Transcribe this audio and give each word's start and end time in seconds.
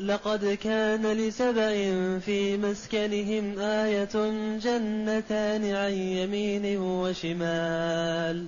لقد 0.00 0.58
كان 0.62 1.06
لسبأ 1.06 1.74
في 2.18 2.56
مسكنهم 2.56 3.58
آية 3.58 4.32
جنتان 4.58 5.74
عن 5.74 5.92
يمين 5.92 6.78
وشمال. 6.78 8.46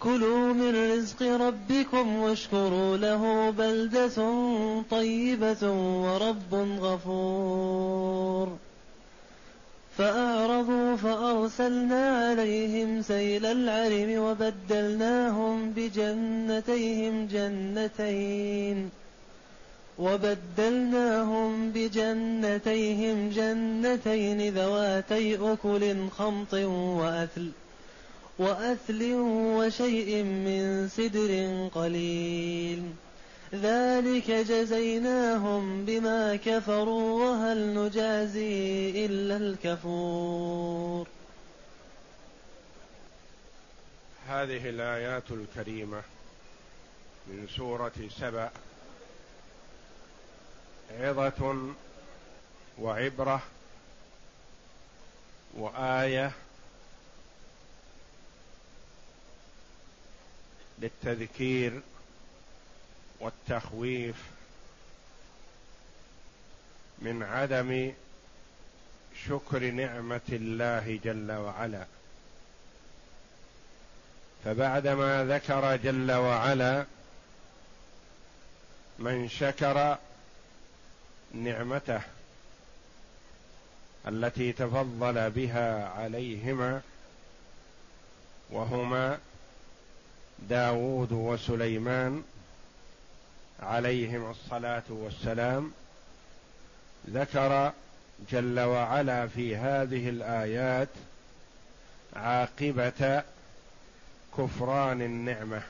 كلوا 0.00 0.52
من 0.52 0.92
رزق 0.92 1.22
ربكم 1.22 2.16
واشكروا 2.16 2.96
له 2.96 3.50
بلدة 3.50 4.32
طيبة 4.90 5.70
ورب 6.02 6.54
غفور. 6.80 8.56
فأعرضوا 9.98 10.96
فأرسلنا 10.96 12.28
عليهم 12.28 13.02
سيل 13.02 13.46
العرم 13.46 14.22
وبدلناهم 14.22 15.70
بجنتيهم 15.70 17.26
جنتين. 17.26 19.03
وبدلناهم 19.98 21.70
بجنتيهم 21.70 23.30
جنتين 23.30 24.54
ذواتي 24.54 25.52
أكل 25.52 26.08
خمط 26.08 26.54
وأثل 26.54 27.50
وأثل 28.38 29.12
وشيء 29.56 30.22
من 30.22 30.88
سدر 30.88 31.68
قليل. 31.74 32.82
ذلك 33.54 34.30
جزيناهم 34.30 35.84
بما 35.84 36.36
كفروا 36.36 37.24
وهل 37.24 37.74
نجازي 37.74 39.06
إلا 39.06 39.36
الكفور. 39.36 41.06
هذه 44.28 44.68
الآيات 44.68 45.30
الكريمة 45.30 46.02
من 47.28 47.46
سورة 47.56 47.92
سبأ. 48.20 48.50
عظة 51.00 51.72
وعبرة 52.78 53.42
وآية 55.54 56.32
للتذكير 60.78 61.80
والتخويف 63.20 64.16
من 66.98 67.22
عدم 67.22 67.92
شكر 69.26 69.70
نعمة 69.70 70.20
الله 70.28 71.00
جل 71.04 71.32
وعلا. 71.32 71.86
فبعدما 74.44 75.24
ذكر 75.24 75.76
جل 75.76 76.12
وعلا 76.12 76.86
من 78.98 79.28
شكر 79.28 79.98
نعمته 81.34 82.00
التي 84.08 84.52
تفضل 84.52 85.30
بها 85.30 85.88
عليهما 85.88 86.80
وهما 88.50 89.18
داود 90.38 91.12
وسليمان 91.12 92.24
عليهما 93.60 94.30
الصلاة 94.30 94.82
والسلام. 94.88 95.72
ذكر 97.10 97.72
جل 98.30 98.60
وعلا 98.60 99.26
في 99.26 99.56
هذه 99.56 100.08
الآيات 100.08 100.88
عاقبة 102.16 103.22
كفران 104.38 105.02
النعمة 105.02 105.62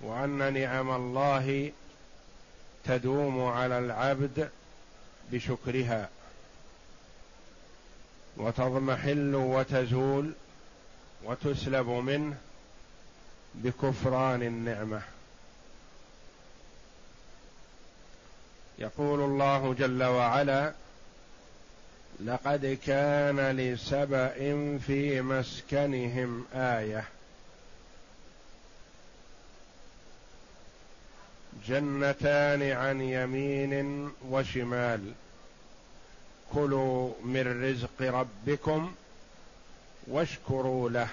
وأن 0.00 0.52
نعم 0.52 0.90
الله 0.90 1.72
تدوم 2.84 3.44
على 3.44 3.78
العبد 3.78 4.50
بشكرها. 5.32 6.08
وتضمحل 8.36 9.34
وتزول 9.34 10.32
وتسلب 11.24 11.88
منه 11.88 12.36
بكفران 13.54 14.42
النعمة. 14.42 15.02
يقول 18.78 19.20
الله 19.20 19.74
جل 19.74 20.02
وعلا 20.02 20.72
لقد 22.24 22.78
كان 22.86 23.56
لسبأ 23.56 24.28
في 24.86 25.20
مسكنهم 25.20 26.44
آية 26.54 27.04
جنتان 31.68 32.62
عن 32.62 33.00
يمين 33.00 34.10
وشمال. 34.30 35.12
كلوا 36.54 37.12
من 37.24 37.64
رزق 37.64 38.02
ربكم 38.02 38.94
واشكروا 40.06 40.90
له. 40.90 41.08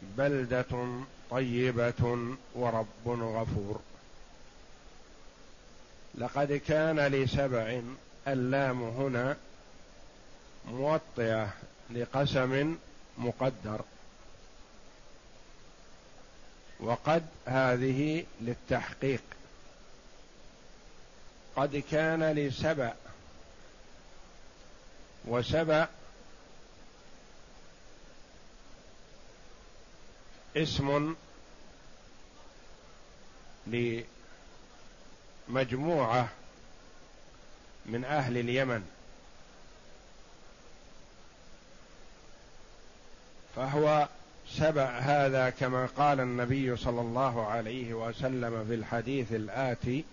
بلدة 0.00 0.86
طيبة 1.30 2.34
ورب 2.54 3.08
غفور. 3.08 3.80
لقد 6.14 6.52
كان 6.52 7.00
لسبع 7.00 7.80
اللام 8.28 8.82
هنا 8.82 9.36
موطئة 10.68 11.52
لقسم 11.90 12.76
مقدر. 13.18 13.80
وقد 16.80 17.26
هذه 17.46 18.24
للتحقيق. 18.40 19.22
قد 21.58 21.82
كان 21.90 22.22
لسبأ 22.32 22.94
وسبأ 25.24 25.88
اسم 30.56 31.16
لمجموعة 35.48 36.28
من 37.86 38.04
أهل 38.04 38.38
اليمن 38.38 38.90
فهو 43.56 44.08
سبأ 44.48 44.88
هذا 44.88 45.50
كما 45.50 45.86
قال 45.86 46.20
النبي 46.20 46.76
صلى 46.76 47.00
الله 47.00 47.46
عليه 47.46 47.94
وسلم 47.94 48.64
في 48.68 48.74
الحديث 48.74 49.32
الآتي 49.32 50.04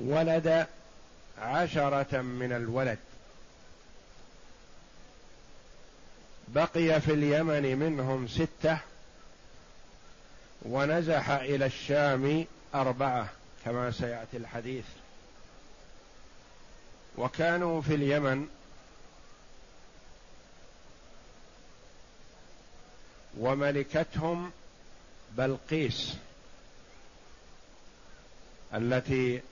ولد 0.00 0.66
عشرة 1.38 2.20
من 2.20 2.52
الولد. 2.52 2.98
بقي 6.48 7.00
في 7.00 7.12
اليمن 7.12 7.78
منهم 7.78 8.28
ستة 8.28 8.78
ونزح 10.62 11.30
إلى 11.30 11.66
الشام 11.66 12.46
أربعة 12.74 13.28
كما 13.64 13.90
سيأتي 13.90 14.36
الحديث. 14.36 14.84
وكانوا 17.18 17.82
في 17.82 17.94
اليمن 17.94 18.48
وملكتهم 23.38 24.50
بلقيس 25.36 26.14
التي 28.74 29.42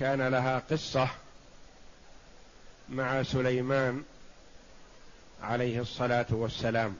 كان 0.00 0.28
لها 0.28 0.58
قصة 0.70 1.08
مع 2.88 3.22
سليمان 3.22 4.04
عليه 5.42 5.80
الصلاة 5.80 6.26
والسلام. 6.30 6.96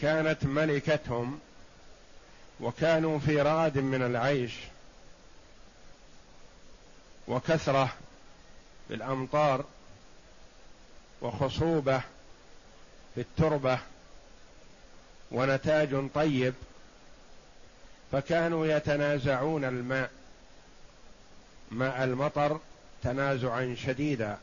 كانت 0.00 0.44
ملكتهم 0.44 1.40
وكانوا 2.60 3.18
في 3.18 3.42
رغد 3.42 3.78
من 3.78 4.02
العيش 4.02 4.54
وكثرة 7.28 7.94
بالامطار 8.90 9.64
وخصوبة 11.22 11.98
في 13.14 13.20
التربة 13.20 13.78
ونتاج 15.30 16.10
طيب. 16.14 16.54
فكانوا 18.12 18.66
يتنازعون 18.66 19.64
الماء 19.64 20.10
ماء 21.70 22.04
المطر 22.04 22.60
تنازعا 23.02 23.76
شديدا. 23.78 24.38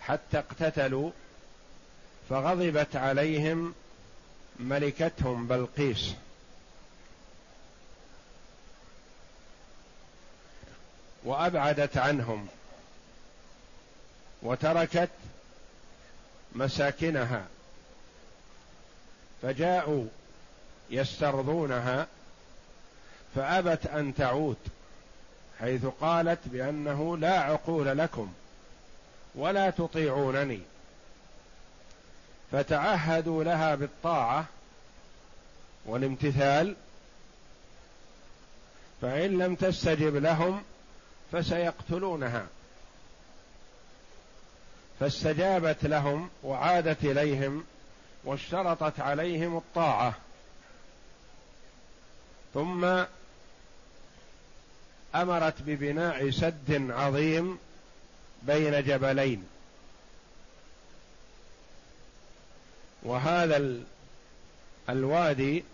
حتى 0.00 0.38
اقتتلوا 0.38 1.10
فغضبت 2.30 2.96
عليهم 2.96 3.74
ملكتهم 4.58 5.46
بلقيس. 5.46 6.12
وأبعدت 11.24 11.96
عنهم 11.96 12.48
وتركت 14.42 15.10
مساكنها. 16.54 17.46
فجاءوا 19.42 20.06
يسترضونها 20.90 22.06
فأبت 23.34 23.86
أن 23.86 24.14
تعود 24.14 24.56
حيث 25.60 25.86
قالت 26.00 26.38
بأنه 26.44 27.16
لا 27.16 27.40
عقول 27.40 27.98
لكم 27.98 28.32
ولا 29.34 29.70
تطيعونني. 29.70 30.60
فتعهدوا 32.52 33.44
لها 33.44 33.74
بالطاعة 33.74 34.44
والامتثال 35.86 36.76
فإن 39.02 39.38
لم 39.38 39.54
تستجب 39.54 40.16
لهم 40.16 40.62
فسيقتلونها. 41.32 42.46
فاستجابت 45.00 45.84
لهم 45.84 46.30
وعادت 46.42 47.04
إليهم 47.04 47.64
واشترطت 48.24 49.00
عليهم 49.00 49.56
الطاعة. 49.56 50.14
ثم 52.56 53.04
أمرت 55.14 55.54
ببناء 55.66 56.30
سد 56.30 56.90
عظيم 56.90 57.58
بين 58.42 58.82
جبلين. 58.84 59.44
وهذا 63.02 63.74
الوادي 64.88 65.64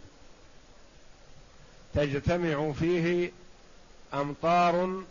تجتمع 1.94 2.72
فيه 2.72 3.30
أمطار 4.14 5.02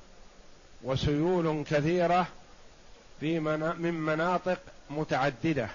وسيول 0.83 1.63
كثيرة 1.69 2.27
في 3.19 3.39
من 3.39 3.94
مناطق 3.94 4.59
متعددة. 4.89 5.69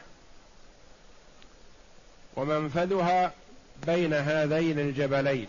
ومنفذها 2.37 3.33
بين 3.87 4.15
هذين 4.15 4.79
الجبلين. 4.79 5.49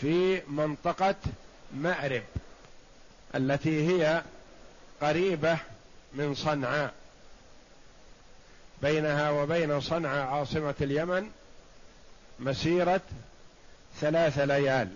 في 0.00 0.42
منطقة 0.48 1.14
مأرب 1.74 2.22
التي 3.34 3.88
هي 3.88 4.22
قريبة 5.02 5.58
من 6.12 6.34
صنعاء. 6.34 6.94
بينها 8.82 9.30
وبين 9.30 9.80
صنعاء 9.80 10.26
عاصمة 10.26 10.74
اليمن 10.80 11.30
مسيرة 12.38 13.00
ثلاث 14.00 14.38
ليال. 14.38 14.94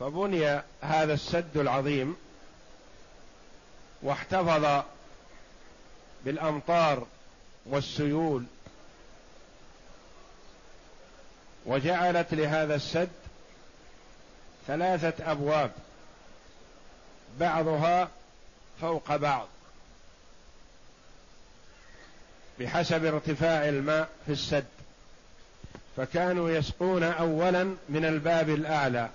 فبني 0.00 0.62
هذا 0.80 1.14
السد 1.14 1.56
العظيم 1.56 2.16
واحتفظ 4.02 4.84
بالأمطار 6.24 7.06
والسيول 7.66 8.44
وجعلت 11.66 12.34
لهذا 12.34 12.74
السد 12.74 13.08
ثلاثة 14.66 15.30
أبواب 15.32 15.70
بعضها 17.40 18.08
فوق 18.80 19.16
بعض 19.16 19.48
بحسب 22.60 23.04
ارتفاع 23.04 23.68
الماء 23.68 24.08
في 24.26 24.32
السد. 24.32 24.66
فكانوا 25.96 26.50
يسقون 26.50 27.02
اولا 27.02 27.64
من 27.88 28.04
الباب 28.04 28.50
الأعلى 28.50 29.08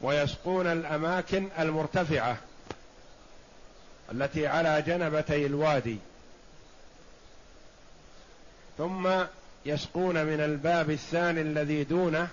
ويسقون 0.00 0.66
الأماكن 0.66 1.48
المرتفعة 1.58 2.36
التي 4.12 4.46
على 4.46 4.82
جنبتي 4.82 5.46
الوادي. 5.46 5.98
ثم 8.78 9.10
يسقون 9.66 10.24
من 10.26 10.40
الباب 10.40 10.90
الثاني 10.90 11.40
الذي 11.40 11.84
دونه 11.84 12.28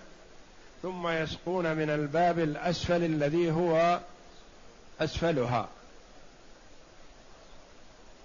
ثم 0.81 1.07
يسقون 1.07 1.75
من 1.75 1.89
الباب 1.89 2.39
الأسفل 2.39 3.03
الذي 3.03 3.51
هو 3.51 3.99
أسفلها. 5.01 5.69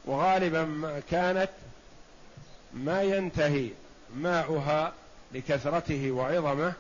وغالبا 0.04 0.64
ما 0.64 1.02
كانت 1.10 1.50
ما 2.74 3.02
ينتهي 3.02 3.68
ماؤها 4.16 4.92
لكثرته 5.32 6.10
وعظمه 6.10 6.72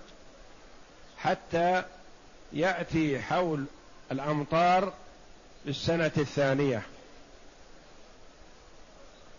حتى 1.18 1.82
يأتي 2.52 3.20
حول 3.20 3.64
الأمطار 4.12 4.92
بالسنه 5.66 6.12
الثانية. 6.16 6.82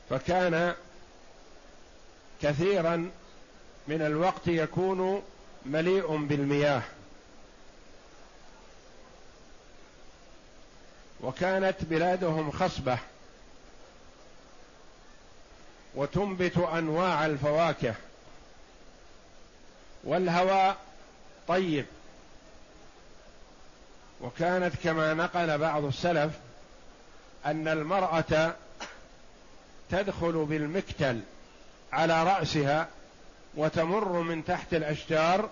فكان 0.10 0.74
كثيرا 2.44 3.12
من 3.88 4.02
الوقت 4.02 4.48
يكون 4.48 5.24
مليء 5.66 6.18
بالمياه. 6.18 6.82
وكانت 11.22 11.76
بلادهم 11.82 12.52
خصبة 12.52 12.98
وتنبت 15.96 16.58
أنواع 16.58 17.26
الفواكه 17.26 17.96
والهواء 20.04 20.78
طيب. 21.48 21.86
وكانت 24.22 24.76
كما 24.84 25.14
نقل 25.14 25.58
بعض 25.58 25.86
السلف 25.86 26.34
أن 27.46 27.68
المرأة 27.68 28.56
تدخل 29.92 30.46
بالمكتل 30.46 31.22
على 31.94 32.24
رأسها 32.24 32.88
وتمر 33.56 34.22
من 34.22 34.46
تحت 34.46 34.74
الأشجار 34.74 35.50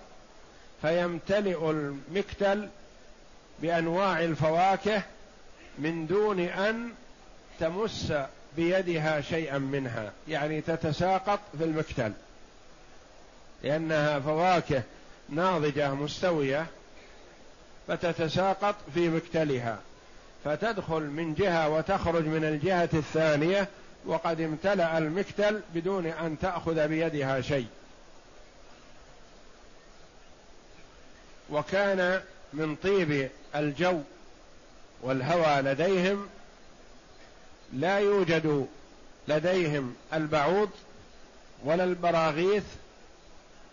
فيمتلئ 0.81 1.69
المكتل 1.69 2.69
بأنواع 3.61 4.23
الفواكه 4.23 5.01
من 5.79 6.07
دون 6.07 6.39
أن 6.39 6.89
تمس 7.59 8.13
بيدها 8.55 9.21
شيئا 9.21 9.57
منها 9.57 10.11
يعني 10.27 10.61
تتساقط 10.61 11.39
في 11.57 11.63
المكتل. 11.63 12.11
لأنها 13.63 14.19
فواكه 14.19 14.83
ناضجة 15.29 15.93
مستوية 15.93 16.65
فتتساقط 17.87 18.75
في 18.93 19.09
مكتلها 19.09 19.77
فتدخل 20.45 21.01
من 21.01 21.33
جهة 21.33 21.69
وتخرج 21.69 22.25
من 22.25 22.43
الجهة 22.43 22.89
الثانية 22.93 23.67
وقد 24.05 24.41
امتلأ 24.41 24.97
المكتل 24.97 25.61
بدون 25.73 26.05
أن 26.05 26.39
تأخذ 26.41 26.87
بيدها 26.87 27.41
شيء. 27.41 27.67
وكان 31.49 32.21
من 32.53 32.75
طيب 32.75 33.29
الجو 33.55 33.99
والهوى 35.01 35.61
لديهم 35.61 36.29
لا 37.73 37.99
يوجد 37.99 38.67
لديهم 39.27 39.95
البعوض 40.13 40.69
ولا 41.63 41.83
البراغيث 41.83 42.63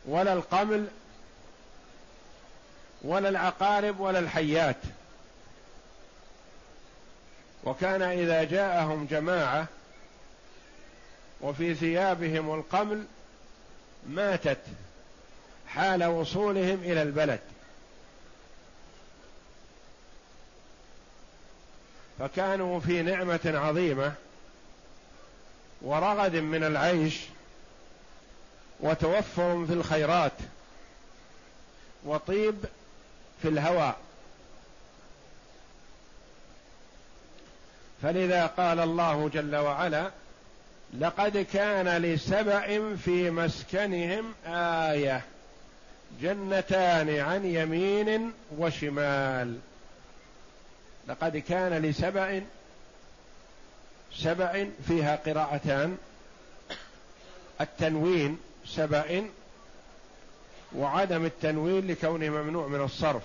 ولا 0.07 0.33
القمل 0.33 0.87
ولا 3.03 3.29
العقارب 3.29 4.01
ولا 4.01 4.19
الحيات. 4.19 4.77
وكان 7.65 8.03
إذا 8.03 8.45
جاءهم 8.45 9.07
جماعة 9.11 9.69
وفي 11.41 11.75
ثيابهم 11.75 12.55
القمل 12.55 13.05
ماتت 14.09 14.61
حال 15.69 16.05
وصولهم 16.05 16.81
إلى 16.83 17.03
البلد. 17.03 17.41
فكانوا 22.19 22.81
في 22.81 23.03
نعمة 23.03 23.41
عظيمة 23.45 24.13
ورغد 25.83 26.37
من 26.37 26.65
العيش 26.65 27.21
وتوفر 28.81 29.67
في 29.67 29.73
الخيرات 29.73 30.33
وطيب 32.05 32.65
في 33.43 33.49
الهوى. 33.49 33.95
فلذا 38.03 38.47
قال 38.47 38.81
الله 38.81 39.29
جل 39.29 39.57
وعلا 39.57 40.11
لقد 40.95 41.47
كان 41.53 42.03
لسبأ 42.03 42.97
في 42.97 43.31
مسكنهم 43.31 44.35
آية 44.47 45.23
جنتان 46.21 47.19
عن 47.19 47.45
يمين 47.45 48.33
وشمال. 48.59 49.59
لقد 51.09 51.37
كان 51.37 51.83
لسبع 51.83 52.41
سبع 54.17 54.67
فيها 54.87 55.17
قراءتان. 55.17 55.99
التنوين 57.61 58.39
سبع 58.67 59.23
وعدم 60.77 61.25
التنوين 61.25 61.87
لكونه 61.87 62.29
ممنوع 62.29 62.67
من 62.67 62.85
الصرف. 62.85 63.23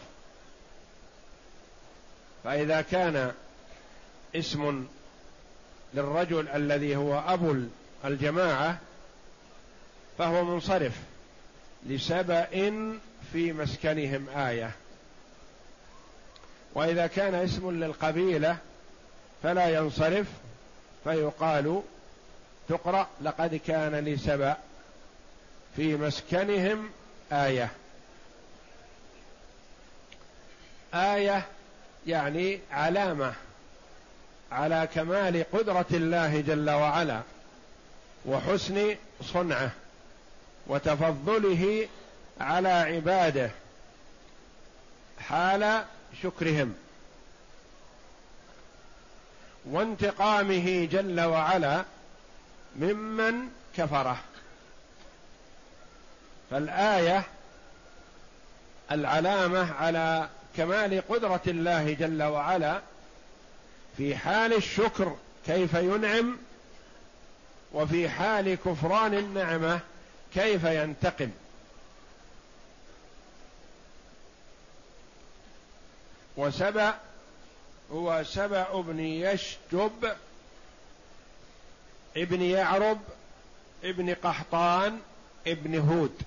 فإذا 2.43 2.81
كان 2.81 3.31
اسم 4.35 4.87
للرجل 5.93 6.47
الذي 6.47 6.95
هو 6.95 7.19
أبو 7.19 7.55
الجماعة 8.05 8.77
فهو 10.17 10.43
منصرف 10.43 10.93
لسبأ 11.85 12.47
في 13.33 13.53
مسكنهم 13.53 14.29
آية. 14.29 14.71
وإذا 16.73 17.07
كان 17.07 17.35
اسم 17.35 17.71
للقبيلة 17.71 18.57
فلا 19.43 19.69
ينصرف 19.69 20.27
فيقال 21.03 21.81
تقرأ 22.69 23.07
لقد 23.21 23.55
كان 23.55 23.95
لسبأ 23.95 24.57
في 25.75 25.95
مسكنهم 25.95 26.89
آية. 27.31 27.71
آية 30.93 31.45
يعني 32.07 32.59
علامة. 32.71 33.33
على 34.53 34.87
كمال 34.95 35.45
قدرة 35.51 35.85
الله 35.91 36.41
جل 36.41 36.69
وعلا 36.69 37.21
وحسن 38.25 38.95
صنعه 39.21 39.71
وتفضله 40.67 41.87
على 42.41 42.69
عباده 42.69 43.51
حال 45.19 45.83
شكرهم 46.23 46.75
وانتقامه 49.65 50.85
جل 50.91 51.21
وعلا 51.21 51.83
ممن 52.75 53.49
كفره. 53.77 54.17
فالآية 56.51 57.23
العلامة 58.91 59.73
على 59.73 60.27
كمال 60.57 61.07
قدرة 61.09 61.41
الله 61.47 61.93
جل 61.93 62.23
وعلا 62.23 62.81
في 63.97 64.15
حال 64.15 64.53
الشكر 64.53 65.15
كيف 65.45 65.73
ينعم 65.73 66.37
وفي 67.73 68.09
حال 68.09 68.55
كفران 68.55 69.13
النعمة 69.13 69.79
كيف 70.33 70.63
ينتقم. 70.63 71.31
وسبأ 76.37 76.99
هو 77.91 78.23
سبأ 78.23 78.81
بن 78.81 78.99
يشجب 78.99 80.15
ابن 82.17 82.41
يعرب 82.41 82.99
ابن 83.83 84.13
قحطان 84.13 84.99
ابن 85.47 85.79
هود 85.79 86.21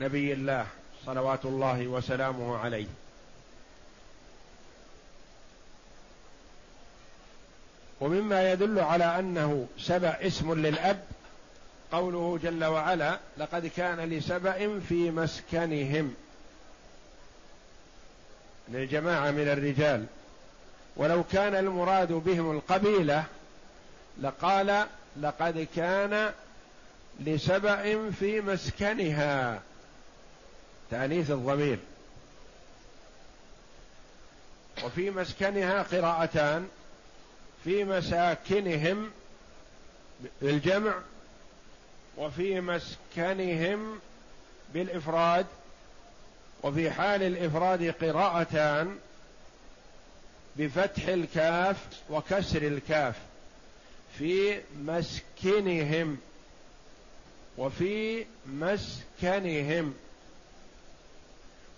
نبي 0.00 0.32
الله 0.32 0.66
صلوات 1.06 1.44
الله 1.44 1.86
وسلامه 1.86 2.58
عليه. 2.58 2.86
ومما 8.00 8.52
يدل 8.52 8.78
على 8.78 9.18
أنه 9.18 9.66
سبأ 9.78 10.26
اسم 10.26 10.54
للأب 10.54 11.04
قوله 11.92 12.38
جل 12.42 12.64
وعلا 12.64 13.18
لقد 13.38 13.66
كان 13.66 14.00
لسبأ 14.00 14.80
في 14.88 15.10
مسكنهم 15.10 16.14
للجماعة 18.68 19.30
من 19.30 19.48
الرجال. 19.48 20.06
ولو 20.96 21.24
كان 21.32 21.54
المراد 21.54 22.12
بهم 22.12 22.50
القبيلة 22.50 23.24
لقال 24.22 24.86
لقد 25.20 25.66
كان 25.76 26.32
لسبأ 27.20 28.10
في 28.10 28.40
مسكنها 28.40 29.62
تأنيث 30.90 31.30
الضمير. 31.30 31.78
وفي 34.84 35.10
مسكنها 35.10 35.82
قراءتان 35.82 36.68
في 37.66 37.84
مساكنهم 37.84 39.10
بالجمع 40.42 40.94
وفي 42.16 42.60
مسكنهم 42.60 43.98
بالإفراد 44.74 45.46
وفي 46.62 46.90
حال 46.90 47.22
الإفراد 47.22 47.90
قراءتان 47.90 48.98
بفتح 50.56 51.08
الكاف 51.08 51.76
وكسر 52.10 52.62
الكاف 52.62 53.16
في 54.18 54.60
مسكنهم 54.78 56.18
وفي 57.58 58.26
مسكنهم 58.46 59.94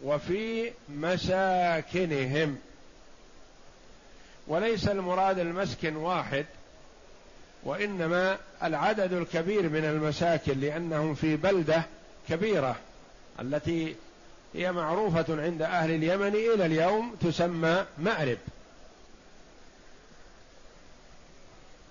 وفي 0.02 0.72
مساكنهم 0.88 2.58
وليس 4.48 4.88
المراد 4.88 5.38
المسكن 5.38 5.96
واحد 5.96 6.46
وإنما 7.64 8.38
العدد 8.62 9.12
الكبير 9.12 9.68
من 9.68 9.84
المساكن 9.84 10.60
لأنهم 10.60 11.14
في 11.14 11.36
بلدة 11.36 11.82
كبيرة 12.28 12.76
التي 13.40 13.96
هي 14.54 14.72
معروفة 14.72 15.42
عند 15.42 15.62
أهل 15.62 15.90
اليمن 15.90 16.34
إلى 16.34 16.66
اليوم 16.66 17.16
تسمى 17.20 17.84
مأرب. 17.98 18.38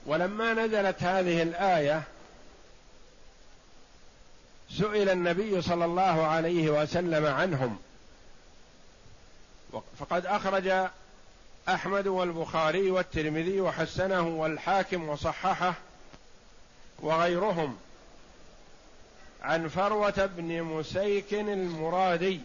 ولما 0.06 0.54
نزلت 0.54 1.04
هذه 1.04 1.44
الآية 1.44 2.04
سئل 4.72 5.10
النبي 5.10 5.62
صلى 5.62 5.86
الله 5.86 6.26
عليه 6.28 6.70
وسلم 6.70 7.26
عنهم 7.26 7.78
فقد 10.00 10.26
أخرج 10.26 10.90
أحمد 11.70 12.08
والبخاري 12.08 12.92
والترمذي 12.92 13.62
وحسنه 13.62 14.28
والحاكم 14.28 15.10
وصححه 15.10 15.74
وغيرهم 17.00 17.78
عن 19.42 19.68
فروة 19.68 20.26
بن 20.26 20.64
مسيك 20.64 21.34
المرادي 21.34 22.40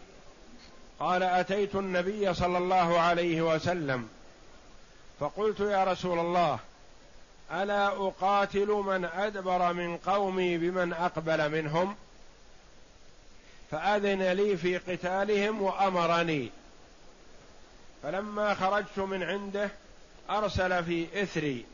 قال 1.00 1.22
أتيت 1.22 1.74
النبي 1.74 2.34
صلى 2.34 2.58
الله 2.58 3.00
عليه 3.00 3.42
وسلم 3.42 4.08
فقلت 5.20 5.60
يا 5.60 5.84
رسول 5.84 6.18
الله 6.18 6.58
ألا 7.52 7.86
أقاتل 7.86 8.66
من 8.66 9.04
أدبر 9.04 9.72
من 9.72 9.96
قومي 9.96 10.58
بمن 10.58 10.92
أقبل 10.92 11.50
منهم؟ 11.50 11.96
فأذن 13.70 14.22
لي 14.22 14.56
في 14.56 14.78
قتالهم 14.78 15.62
وأمرني 15.62 16.50
فلما 18.02 18.54
خرجت 18.54 18.98
من 18.98 19.22
عنده 19.22 19.70
أرسل 20.30 20.84
في 20.84 21.22
إثري 21.22 21.64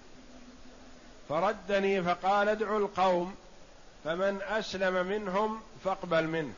فردني 1.29 2.03
فقال 2.03 2.49
ادعوا 2.49 2.79
القوم 2.79 3.35
فمن 4.05 4.43
أسلم 4.43 5.07
منهم 5.07 5.61
فاقبل 5.85 6.27
منه 6.27 6.53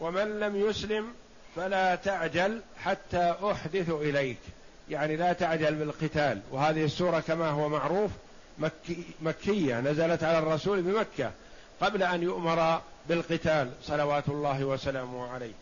ومن 0.00 0.40
لم 0.40 0.56
يسلم 0.56 1.14
فلا 1.56 1.94
تعجل 1.94 2.60
حتى 2.78 3.34
أحدث 3.42 3.90
إليك. 3.90 4.38
يعني 4.90 5.16
لا 5.16 5.32
تعجل 5.32 5.74
بالقتال 5.74 6.40
وهذه 6.50 6.84
السورة 6.84 7.20
كما 7.20 7.48
هو 7.48 7.68
معروف 7.68 8.10
مكي 8.58 9.04
مكية 9.22 9.80
نزلت 9.80 10.24
على 10.24 10.38
الرسول 10.38 10.82
بمكة 10.82 11.30
قبل 11.80 12.02
أن 12.02 12.22
يؤمر 12.22 12.80
بالقتال 13.08 13.70
صلوات 13.82 14.28
الله 14.28 14.64
وسلامه 14.64 15.28
عليه. 15.28 15.52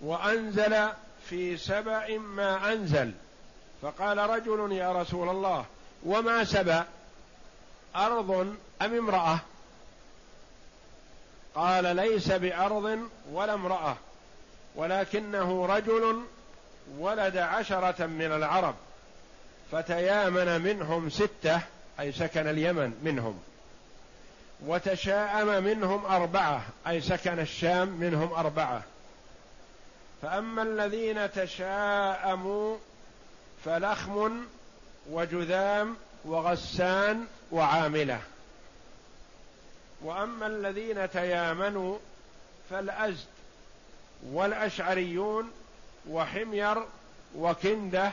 وأنزل 0.00 0.88
في 1.28 1.56
سبأ 1.56 2.18
ما 2.18 2.72
أنزل. 2.72 3.12
فقال 3.82 4.18
رجل 4.18 4.72
يا 4.72 4.92
رسول 4.92 5.28
الله 5.28 5.64
وما 6.06 6.44
سبأ؟ 6.44 6.84
أرض 7.96 8.30
أم 8.82 8.94
امرأة؟ 8.94 9.40
قال 11.54 11.96
ليس 11.96 12.30
بأرض 12.30 13.08
ولا 13.32 13.54
امرأة 13.54 13.96
ولكنه 14.74 15.66
رجل 15.66 16.22
ولد 16.98 17.36
عشرة 17.36 18.06
من 18.06 18.32
العرب 18.32 18.74
فتيامن 19.72 20.60
منهم 20.60 21.10
ستة 21.10 21.60
أي 22.00 22.12
سكن 22.12 22.46
اليمن 22.46 22.92
منهم 23.02 23.40
وتشاءم 24.66 25.64
منهم 25.64 26.04
أربعة 26.04 26.62
أي 26.86 27.00
سكن 27.00 27.38
الشام 27.38 27.88
منهم 27.88 28.32
أربعة. 28.32 28.82
فأما 30.22 30.62
الذين 30.62 31.32
تشاءموا 31.32 32.76
فلخم 33.64 34.46
وجذام 35.10 35.96
وغسان 36.24 37.26
وعاملة. 37.52 38.20
وأما 40.02 40.46
الذين 40.46 41.10
تيامنوا 41.10 41.98
فالأزد 42.70 43.26
والأشعريون 44.26 45.50
وحمير 46.10 46.84
وكندة 47.36 48.12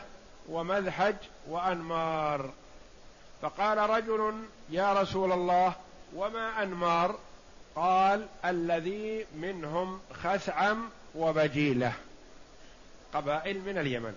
ومذحج 0.50 1.16
وأنمار. 1.48 2.50
فقال 3.42 3.78
رجل 3.78 4.44
يا 4.70 4.94
رسول 4.94 5.32
الله 5.32 5.74
وما 6.16 6.64
أنمار؟ 6.64 7.20
قال 7.76 8.28
الذي 8.46 9.26
منهم 9.36 10.00
خثعم 10.24 10.90
وبجيلة 11.16 11.94
قبائل 13.14 13.62
من 13.62 13.78
اليمن. 13.78 14.16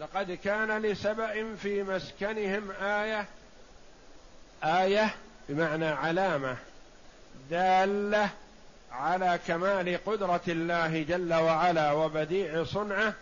لقد 0.00 0.32
كان 0.32 0.82
لسبأ 0.82 1.56
في 1.56 1.82
مسكنهم 1.82 2.70
آية 2.70 3.26
آية 4.64 5.14
بمعنى 5.48 5.86
علامة 5.86 6.56
دالة 7.50 8.30
على 8.92 9.38
كمال 9.46 10.04
قدرة 10.06 10.40
الله 10.48 11.02
جل 11.02 11.34
وعلا 11.34 11.92
وبديع 11.92 12.64
صنعه 12.64 13.14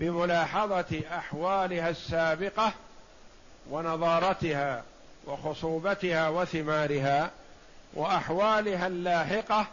بملاحظة 0.00 1.02
أحوالها 1.12 1.90
السابقة 1.90 2.72
ونضارتها 3.70 4.84
وخصوبتها 5.26 6.28
وثمارها 6.28 7.30
وأحوالها 7.94 8.86
اللاحقة 8.86 9.66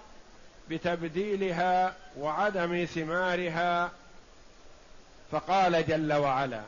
بتبديلها 0.70 1.96
وعدم 2.18 2.86
ثمارها. 2.86 3.92
فقال 5.32 5.88
جل 5.88 6.14
وعلا 6.14 6.62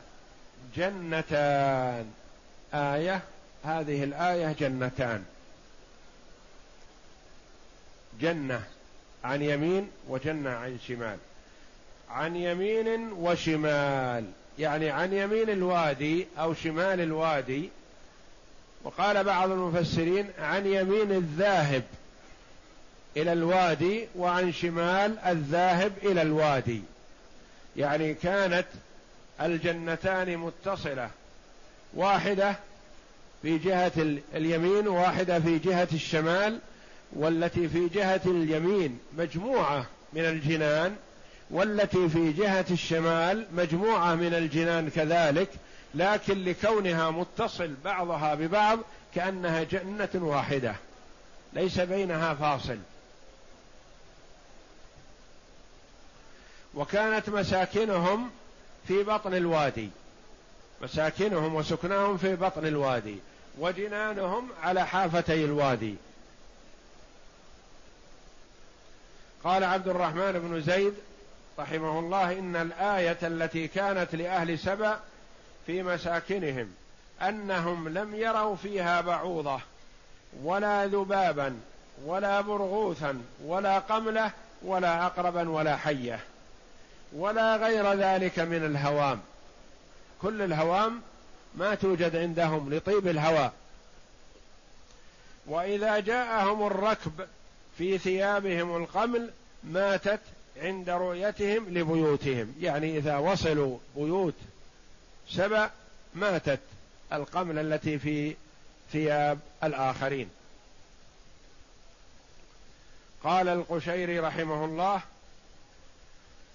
جنتان. 0.76 2.12
آية 2.74 3.20
هذه 3.64 4.04
الآية 4.04 4.52
جنتان. 4.52 5.24
جنة 8.20 8.62
عن 9.24 9.42
يمين 9.42 9.90
وجنة 10.08 10.50
عن 10.50 10.78
شمال. 10.88 11.18
عن 12.10 12.36
يمين 12.36 13.12
وشمال 13.12 14.24
يعني 14.58 14.90
عن 14.90 15.12
يمين 15.12 15.50
الوادي 15.50 16.26
أو 16.38 16.54
شمال 16.54 17.00
الوادي 17.00 17.70
وقال 18.84 19.24
بعض 19.24 19.50
المفسرين 19.50 20.26
عن 20.38 20.66
يمين 20.66 21.12
الذاهب 21.12 21.82
إلى 23.16 23.32
الوادي 23.32 24.06
وعن 24.16 24.52
شمال 24.52 25.18
الذاهب 25.18 25.92
إلى 26.02 26.22
الوادي. 26.22 26.82
يعني 27.76 28.14
كانت 28.14 28.66
الجنتان 29.40 30.36
متصلة. 30.36 31.10
واحدة 31.94 32.56
في 33.42 33.58
جهة 33.58 33.92
اليمين 34.34 34.88
وواحدة 34.88 35.40
في 35.40 35.58
جهة 35.58 35.88
الشمال 35.92 36.58
والتي 37.12 37.68
في 37.68 37.88
جهة 37.88 38.20
اليمين 38.26 38.98
مجموعة 39.18 39.86
من 40.12 40.24
الجنان 40.24 40.96
والتي 41.50 42.08
في 42.08 42.32
جهة 42.32 42.64
الشمال 42.70 43.46
مجموعة 43.52 44.14
من 44.14 44.34
الجنان 44.34 44.90
كذلك 44.90 45.48
لكن 45.94 46.44
لكونها 46.44 47.10
متصل 47.10 47.74
بعضها 47.84 48.34
ببعض 48.34 48.78
كأنها 49.14 49.62
جنة 49.62 50.10
واحدة 50.14 50.74
ليس 51.52 51.80
بينها 51.80 52.34
فاصل. 52.34 52.78
وكانت 56.74 57.28
مساكنهم 57.28 58.30
في 58.88 59.02
بطن 59.02 59.34
الوادي 59.34 59.90
مساكنهم 60.82 61.54
وسكناهم 61.54 62.16
في 62.16 62.36
بطن 62.36 62.66
الوادي 62.66 63.16
وجنانهم 63.58 64.48
على 64.62 64.86
حافتي 64.86 65.44
الوادي. 65.44 65.94
قال 69.44 69.64
عبد 69.64 69.88
الرحمن 69.88 70.32
بن 70.32 70.60
زيد 70.60 70.94
رحمه 71.58 71.98
الله 71.98 72.38
إن 72.38 72.56
الآية 72.56 73.18
التي 73.22 73.68
كانت 73.68 74.14
لأهل 74.14 74.58
سبأ 74.58 75.00
في 75.68 75.82
مساكنهم 75.82 76.68
أنهم 77.22 77.88
لم 77.88 78.14
يروا 78.14 78.56
فيها 78.56 79.00
بعوضة 79.00 79.60
ولا 80.42 80.86
ذبابا 80.86 81.60
ولا 82.04 82.40
برغوثا 82.40 83.22
ولا 83.44 83.78
قملة 83.78 84.30
ولا 84.62 84.90
عقربا 84.90 85.48
ولا 85.48 85.76
حية 85.76 86.20
ولا 87.12 87.56
غير 87.56 87.92
ذلك 87.92 88.38
من 88.38 88.64
الهوام. 88.64 89.20
كل 90.22 90.42
الهوام 90.42 91.00
ما 91.54 91.74
توجد 91.74 92.16
عندهم 92.16 92.74
لطيب 92.74 93.08
الهواء. 93.08 93.52
وإذا 95.46 96.00
جاءهم 96.00 96.66
الركب 96.66 97.26
في 97.78 97.98
ثيابهم 97.98 98.76
القمل 98.76 99.30
ماتت 99.64 100.20
عند 100.62 100.90
رؤيتهم 100.90 101.68
لبيوتهم 101.68 102.54
يعني 102.60 102.98
إذا 102.98 103.16
وصلوا 103.16 103.78
بيوت 103.96 104.34
سبأ 105.30 105.70
ماتت 106.14 106.60
القمل 107.12 107.58
التي 107.58 107.98
في 107.98 108.36
ثياب 108.92 109.38
الآخرين. 109.64 110.30
قال 113.24 113.48
القشيري 113.48 114.18
رحمه 114.18 114.64
الله 114.64 115.00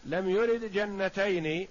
لم 0.05 0.29
يرد 0.29 0.73
جنتين 0.73 1.67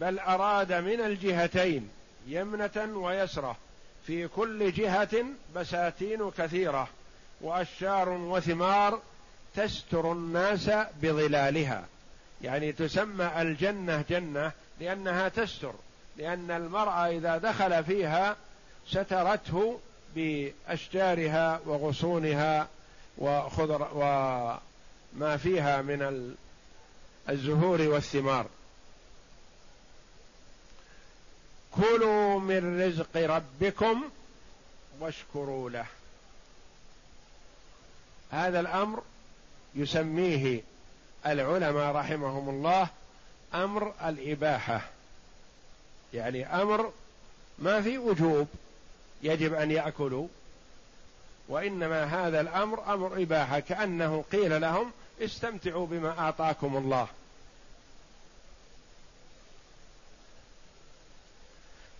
بل 0.00 0.18
أراد 0.18 0.72
من 0.72 1.00
الجهتين 1.00 1.88
يمنة 2.26 2.92
ويسرة. 2.94 3.56
في 4.06 4.28
كل 4.28 4.72
جهة 4.72 5.24
بساتين 5.56 6.30
كثيرة 6.30 6.88
وأشجار 7.40 8.08
وثمار 8.08 9.02
تستر 9.54 10.12
الناس 10.12 10.70
بظلالها. 11.02 11.84
يعني 12.42 12.72
تسمى 12.72 13.42
الجنة 13.42 14.04
جنة 14.10 14.52
لأنها 14.80 15.28
تستر. 15.28 15.74
لأن 16.16 16.50
المرأة 16.50 17.08
إذا 17.08 17.38
دخل 17.38 17.84
فيها 17.84 18.36
سترته 18.88 19.80
بأشجارها 20.14 21.60
وغصونها 21.66 22.68
وخضر 23.18 23.88
وما 23.94 25.36
فيها 25.36 25.82
من 25.82 26.34
الزهور 27.28 27.82
والثمار. 27.82 28.46
كلوا 31.72 32.40
من 32.40 32.82
رزق 32.82 33.16
ربكم 33.16 34.02
واشكروا 35.00 35.70
له. 35.70 35.86
هذا 38.30 38.60
الأمر 38.60 39.02
يسميه 39.74 40.60
العلماء 41.26 41.94
رحمهم 41.94 42.48
الله 42.48 42.88
أمر 43.54 43.94
الإباحة. 44.04 44.80
يعني 46.14 46.62
أمر 46.62 46.92
ما 47.58 47.82
في 47.82 47.98
وجوب 47.98 48.48
يجب 49.22 49.54
أن 49.54 49.70
يأكلوا 49.70 50.28
وإنما 51.48 52.04
هذا 52.04 52.40
الأمر 52.40 52.94
أمر 52.94 53.22
إباحة 53.22 53.60
كأنه 53.60 54.24
قيل 54.32 54.60
لهم 54.60 54.92
استمتعوا 55.20 55.86
بما 55.86 56.18
اعطاكم 56.18 56.76
الله. 56.76 57.06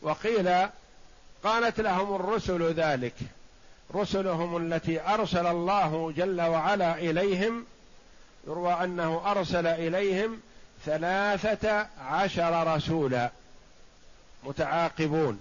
وقيل 0.03 0.69
قالت 1.45 1.81
لهم 1.81 2.15
الرسل 2.15 2.73
ذلك 2.73 3.15
رسلهم 3.95 4.57
التي 4.57 5.01
أرسل 5.01 5.47
الله 5.47 6.13
جل 6.17 6.41
وعلا 6.41 6.99
إليهم 6.99 7.67
يروى 8.47 8.73
أنه 8.73 9.31
أرسل 9.31 9.67
إليهم 9.67 10.41
ثلاثة 10.85 11.87
عشر 12.01 12.77
رسولا. 12.77 13.31
متعاقبون. 14.43 15.41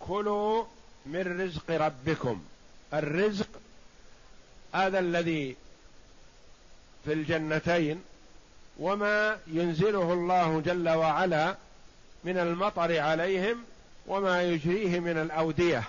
كلوا 0.00 0.64
من 1.06 1.40
رزق 1.40 1.70
ربكم. 1.70 2.44
الرزق 2.94 3.48
هذا 4.74 4.98
الذي 4.98 5.56
في 7.04 7.12
الجنتين 7.12 8.02
وما 8.78 9.38
ينزله 9.46 10.12
الله 10.12 10.60
جل 10.60 10.88
وعلا 10.88 11.56
من 12.24 12.38
المطر 12.38 12.98
عليهم 12.98 13.64
وما 14.06 14.42
يجريه 14.42 15.00
من 15.00 15.18
الأودية. 15.18 15.84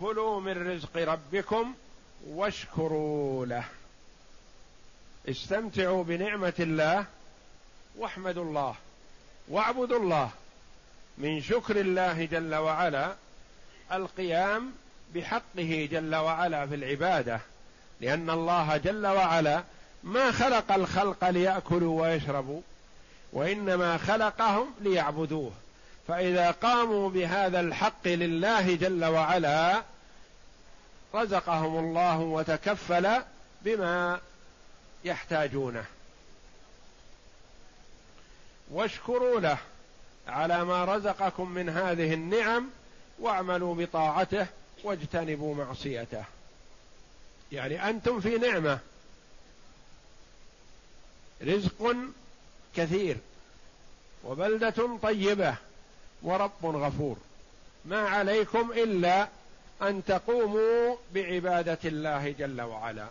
كلوا 0.00 0.40
من 0.40 0.74
رزق 0.74 0.96
ربكم 0.96 1.74
واشكروا 2.26 3.46
له. 3.46 3.64
استمتعوا 5.28 6.04
بنعمة 6.04 6.52
الله 6.58 7.04
واحمدوا 7.98 8.44
الله 8.44 8.74
واعبدوا 9.48 9.98
الله 9.98 10.30
من 11.18 11.42
شكر 11.42 11.80
الله 11.80 12.24
جل 12.24 12.54
وعلا 12.54 13.14
القيام 13.92 14.72
بحقه 15.14 15.88
جل 15.92 16.14
وعلا 16.14 16.66
في 16.66 16.74
العبادة 16.74 17.40
لأن 18.00 18.30
الله 18.30 18.76
جل 18.76 19.06
وعلا 19.06 19.62
ما 20.04 20.32
خلق 20.32 20.72
الخلق 20.72 21.30
ليأكلوا 21.30 22.02
ويشربوا 22.02 22.60
وإنما 23.32 23.98
خلقهم 23.98 24.66
ليعبدوه. 24.80 25.52
فإذا 26.08 26.50
قاموا 26.50 27.10
بهذا 27.10 27.60
الحق 27.60 28.06
لله 28.06 28.74
جل 28.74 29.04
وعلا 29.04 29.82
رزقهم 31.14 31.78
الله 31.78 32.18
وتكفل 32.18 33.08
بما 33.62 34.20
يحتاجونه. 35.06 35.84
واشكروا 38.70 39.40
له 39.40 39.58
على 40.28 40.64
ما 40.64 40.84
رزقكم 40.84 41.50
من 41.50 41.68
هذه 41.68 42.14
النعم 42.14 42.70
واعملوا 43.18 43.74
بطاعته 43.74 44.46
واجتنبوا 44.84 45.54
معصيته. 45.54 46.24
يعني 47.52 47.90
أنتم 47.90 48.20
في 48.20 48.38
نعمة. 48.38 48.78
رزق 51.42 51.96
كثير 52.76 53.16
وبلدة 54.24 54.98
طيبة 55.02 55.54
ورب 56.22 56.66
غفور. 56.66 57.16
ما 57.84 58.08
عليكم 58.08 58.72
إلا 58.72 59.28
أن 59.82 60.04
تقوموا 60.04 60.96
بعبادة 61.14 61.78
الله 61.84 62.30
جل 62.38 62.60
وعلا. 62.60 63.08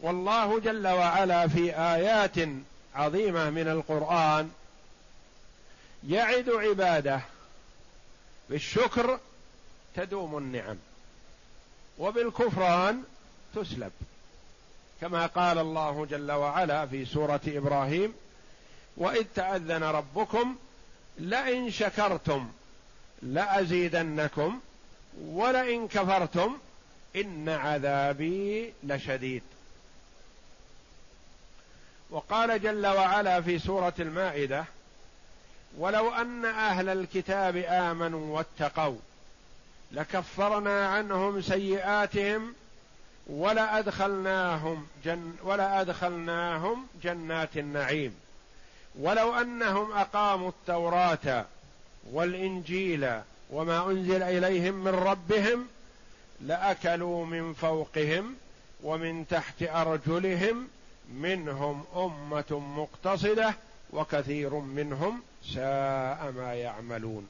والله 0.00 0.60
جل 0.60 0.86
وعلا 0.86 1.48
في 1.48 1.74
آيات 1.76 2.48
عظيمة 2.94 3.50
من 3.50 3.68
القرآن 3.68 4.50
يعد 6.08 6.50
عباده 6.50 7.20
بالشكر 8.50 9.18
تدوم 9.96 10.38
النعم 10.38 10.76
وبالكفران 11.98 13.02
تسلب. 13.54 13.92
كما 15.00 15.26
قال 15.26 15.58
الله 15.58 16.06
جل 16.06 16.32
وعلا 16.32 16.86
في 16.86 17.04
سورة 17.04 17.40
إبراهيم 17.46 18.14
وإذ 18.96 19.24
تأذن 19.34 19.82
ربكم 19.84 20.56
لئن 21.18 21.70
شكرتم 21.70 22.48
لأزيدنكم 23.22 24.60
ولئن 25.20 25.88
كفرتم 25.88 26.58
إن 27.16 27.48
عذابي 27.48 28.72
لشديد. 28.84 29.42
وقال 32.10 32.62
جل 32.62 32.86
وعلا 32.86 33.40
في 33.40 33.58
سورة 33.58 33.94
المائدة 33.98 34.64
ولو 35.78 36.10
أن 36.10 36.44
أهل 36.44 36.88
الكتاب 36.88 37.56
آمنوا 37.56 38.36
واتقوا 38.36 38.98
لكفرنا 39.92 40.88
عنهم 40.88 41.40
سيئاتهم 41.40 42.54
ولأدخلناهم 43.26 44.86
جن 45.04 45.32
ولأدخلناهم 45.42 46.86
جنات 47.02 47.56
النعيم. 47.56 48.14
ولو 48.98 49.34
أنهم 49.34 49.92
أقاموا 49.92 50.48
التوراة 50.48 51.44
والإنجيل 52.12 53.10
وما 53.50 53.86
أنزل 53.90 54.22
إليهم 54.22 54.74
من 54.74 54.94
ربهم 54.94 55.68
لأكلوا 56.40 57.26
من 57.26 57.52
فوقهم 57.52 58.34
ومن 58.82 59.28
تحت 59.28 59.62
أرجلهم 59.62 60.68
منهم 61.08 61.84
أمة 61.96 62.62
مقتصدة 62.76 63.54
وكثير 63.92 64.54
منهم 64.54 65.22
ساء 65.54 66.32
ما 66.36 66.54
يعملون. 66.54 67.28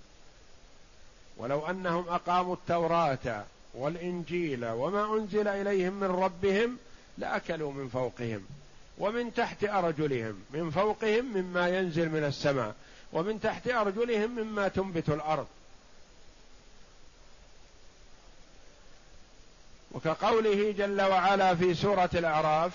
ولو 1.37 1.67
أنهم 1.67 2.09
أقاموا 2.09 2.55
التوراة 2.55 3.45
والإنجيل 3.75 4.67
وما 4.67 5.15
أنزل 5.15 5.49
إليهم 5.49 5.93
من 5.93 6.07
ربهم 6.07 6.79
لأكلوا 7.19 7.73
من 7.73 7.89
فوقهم 7.89 8.47
ومن 8.99 9.35
تحت 9.35 9.65
أرجلهم 9.65 10.43
من 10.51 10.71
فوقهم 10.71 11.25
مما 11.25 11.69
ينزل 11.69 12.09
من 12.09 12.25
السماء 12.25 12.75
ومن 13.13 13.41
تحت 13.41 13.69
أرجلهم 13.69 14.31
مما 14.31 14.69
تنبت 14.69 15.09
الأرض. 15.09 15.47
وكقوله 19.93 20.73
جل 20.73 21.03
وعلا 21.03 21.55
في 21.55 21.75
سورة 21.75 22.11
الأعراف 22.15 22.73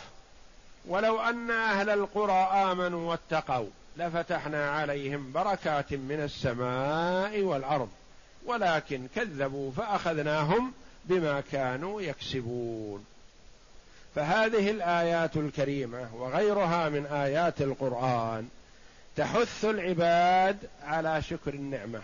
ولو 0.86 1.20
أن 1.20 1.52
أهل 1.52 1.90
القرى 1.90 2.72
آمنوا 2.72 3.10
واتقوا 3.12 3.70
لفتحنا 3.98 4.72
عليهم 4.72 5.32
بركات 5.32 5.94
من 5.94 6.22
السماء 6.24 7.42
والأرض 7.42 7.90
ولكن 8.46 9.08
كذبوا 9.16 9.72
فأخذناهم 9.72 10.74
بما 11.06 11.44
كانوا 11.52 12.02
يكسبون. 12.02 13.06
فهذه 14.16 14.72
الآيات 14.72 15.38
الكريمة 15.38 16.16
وغيرها 16.16 16.90
من 16.90 17.06
آيات 17.06 17.62
القرآن 17.62 18.50
تحث 19.16 19.66
العباد 19.66 20.58
على 20.84 21.22
شكر 21.22 21.54
النعمة 21.54 22.02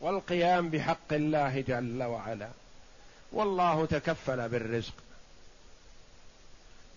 والقيام 0.00 0.68
بحق 0.68 1.12
الله 1.12 1.60
جل 1.60 2.02
وعلا. 2.02 2.48
والله 3.32 3.86
تكفل 3.86 4.48
بالرزق. 4.48 4.94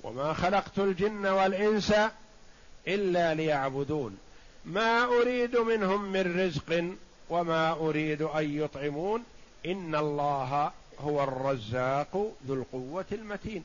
وما 0.03 0.33
خلقت 0.33 0.79
الجن 0.79 1.25
والإنس 1.25 1.93
إلا 2.87 3.33
ليعبدون. 3.33 4.17
ما 4.65 5.03
أريد 5.03 5.57
منهم 5.57 6.11
من 6.11 6.39
رزق 6.45 6.95
وما 7.29 7.71
أريد 7.71 8.21
أن 8.21 8.57
يطعمون. 8.57 9.23
إن 9.65 9.95
الله 9.95 10.71
هو 10.99 11.23
الرزاق 11.23 12.31
ذو 12.47 12.53
القوة 12.53 13.05
المتين. 13.11 13.63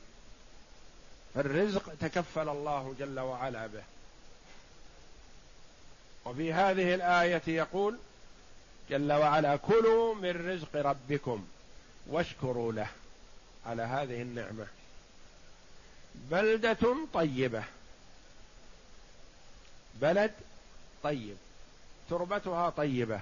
الرزق 1.35 1.95
تكفل 1.99 2.49
الله 2.49 2.95
جل 2.99 3.19
وعلا 3.19 3.67
به. 3.67 3.83
وفي 6.25 6.53
هذه 6.53 6.95
الآية 6.95 7.41
يقول 7.47 7.97
جل 8.89 9.13
وعلا 9.13 9.55
كلوا 9.55 10.15
من 10.15 10.49
رزق 10.49 10.75
ربكم 10.75 11.45
واشكروا 12.07 12.73
له 12.73 12.87
على 13.65 13.83
هذه 13.83 14.21
النعمة. 14.21 14.67
بلدة 16.17 16.95
طيبة. 17.13 17.63
بلد 19.95 20.33
طيب. 21.03 21.37
تربتها 22.09 22.69
طيبة. 22.69 23.21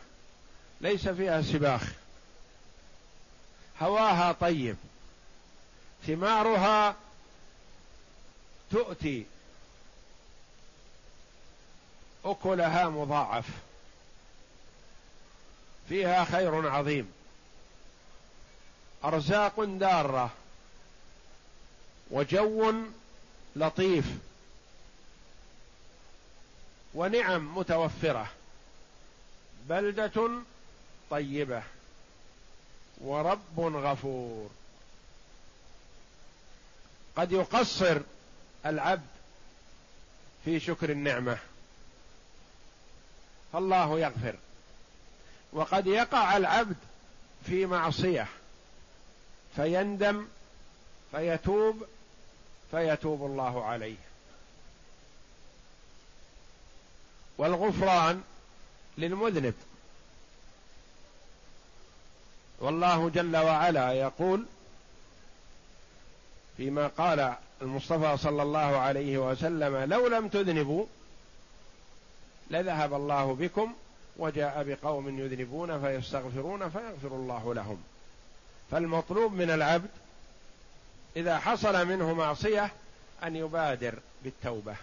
ليس 0.82 1.08
فيها 1.08 1.42
سباخ. 1.42 1.92
هواها 3.82 4.32
طيب. 4.32 4.76
ثمارها 6.08 6.96
تؤتي. 8.72 9.26
أكلها 12.26 12.90
مضاعف. 12.90 13.50
فيها 15.90 16.26
خير 16.26 16.70
عظيم. 16.70 17.12
أرزاق 19.04 19.64
دارة. 19.64 20.32
وجو 22.12 22.74
لطيف 23.56 24.06
ونعم 26.94 27.58
متوفرة 27.58 28.28
بلدة 29.70 30.30
طيبة 31.10 31.64
ورب 32.98 33.60
غفور. 33.60 34.50
قد 37.16 37.32
يقصر 37.32 38.02
العبد 38.66 39.08
في 40.46 40.60
شكر 40.60 40.90
النعمة. 40.90 41.38
فالله 43.54 44.00
يغفر. 44.00 44.36
وقد 45.54 45.88
يقع 45.88 46.38
العبد 46.38 46.76
في 47.46 47.66
معصية. 47.66 48.28
فيندم 49.56 50.28
فيتوب 51.12 51.86
فيتوب 52.72 53.26
الله 53.26 53.66
عليه. 53.66 53.96
والغفران 57.38 58.24
للمذنب. 58.98 59.54
والله 62.60 63.10
جل 63.10 63.38
وعلا 63.38 63.92
يقول 63.92 64.46
فيما 66.58 66.88
قال 66.88 67.36
المصطفى 67.62 68.18
صلى 68.18 68.44
الله 68.44 68.60
عليه 68.60 69.18
وسلم 69.18 69.78
لو 69.78 70.08
لم 70.08 70.28
تذنبوا 70.28 70.86
لذهب 72.50 72.94
الله 72.94 73.34
بكم 73.34 73.74
وجاء 74.18 74.64
بقوم 74.64 75.20
يذنبون 75.20 75.82
فيستغفرون 75.82 76.70
فيغفر 76.70 77.08
الله 77.08 77.54
لهم. 77.54 77.84
فالمطلوب 78.72 79.34
من 79.34 79.50
العبد 79.52 79.90
إذا 81.16 81.38
حصل 81.38 81.88
منه 81.88 82.14
معصية 82.14 82.72
أن 83.24 83.36
يبادر 83.36 83.94
بالتوبة. 84.24 84.76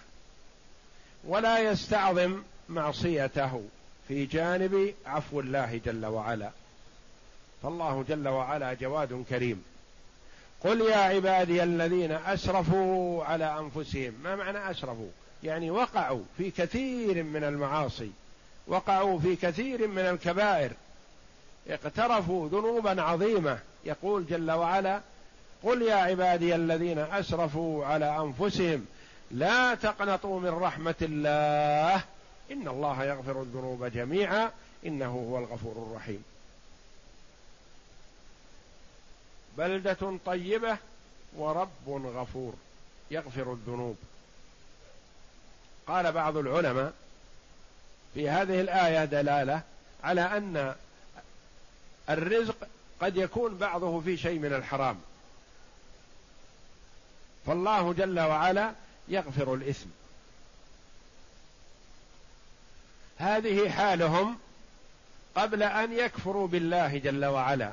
ولا 1.25 1.59
يستعظم 1.59 2.43
معصيته 2.69 3.63
في 4.09 4.27
جانب 4.27 4.95
عفو 5.07 5.41
الله 5.41 5.81
جل 5.85 6.07
وعلا. 6.07 6.51
فالله 7.63 8.05
جل 8.09 8.29
وعلا 8.29 8.75
جواد 8.75 9.25
كريم. 9.31 9.65
قل 10.65 10.81
يا 10.81 10.97
عبادي 10.97 11.63
الذين 11.63 12.13
أسرفوا 12.13 13.25
على 13.25 13.59
أنفسهم. 13.59 14.15
ما 14.25 14.37
معنى 14.37 14.71
أسرفوا؟ 14.71 15.11
يعني 15.43 15.71
وقعوا 15.71 16.23
في 16.39 16.51
كثير 16.51 17.23
من 17.23 17.45
المعاصي. 17.45 18.11
وقعوا 18.67 19.19
في 19.19 19.37
كثير 19.37 19.89
من 19.89 19.99
الكبائر. 19.99 20.73
اقترفوا 21.69 22.49
ذنوبا 22.49 23.03
عظيمة. 23.03 23.59
يقول 23.85 24.27
جل 24.27 24.51
وعلا 24.51 25.01
قل 25.63 25.83
يا 25.83 25.95
عبادي 25.95 26.55
الذين 26.55 26.99
أسرفوا 26.99 27.87
على 27.87 28.17
أنفسهم 28.17 28.87
لا 29.31 29.75
تقنطوا 29.75 30.41
من 30.41 30.49
رحمة 30.49 30.95
الله. 31.03 31.95
إن 32.51 32.69
الله 32.69 33.05
يغفر 33.05 33.43
الذنوب 33.43 33.85
جميعا. 33.85 34.51
إنه 34.87 35.11
هو 35.11 35.39
الغفور 35.39 35.89
الرحيم. 35.89 36.25
بلدة 39.59 40.19
طيبة 40.27 40.77
ورب 41.37 41.89
غفور 41.89 42.55
يغفر 43.11 43.53
الذنوب. 43.53 43.97
قال 45.87 46.13
بعض 46.13 46.37
العلماء 46.37 46.93
في 48.15 48.31
هذه 48.31 48.61
الآية 48.61 49.05
دلالة 49.05 49.63
على 50.05 50.21
أن 50.21 50.75
الرزق 52.11 52.57
قد 53.01 53.17
يكون 53.17 53.59
بعضه 53.59 54.01
في 54.01 54.17
شيء 54.17 54.39
من 54.39 54.53
الحرام. 54.53 55.01
فالله 57.47 57.93
جل 57.93 58.21
وعلا 58.21 58.73
يغفر 59.09 59.55
الإثم. 59.55 59.89
هذه 63.19 63.71
حالهم 63.71 64.39
قبل 65.35 65.63
أن 65.63 65.93
يكفروا 65.93 66.49
بالله 66.49 66.99
جل 66.99 67.25
وعلا. 67.25 67.73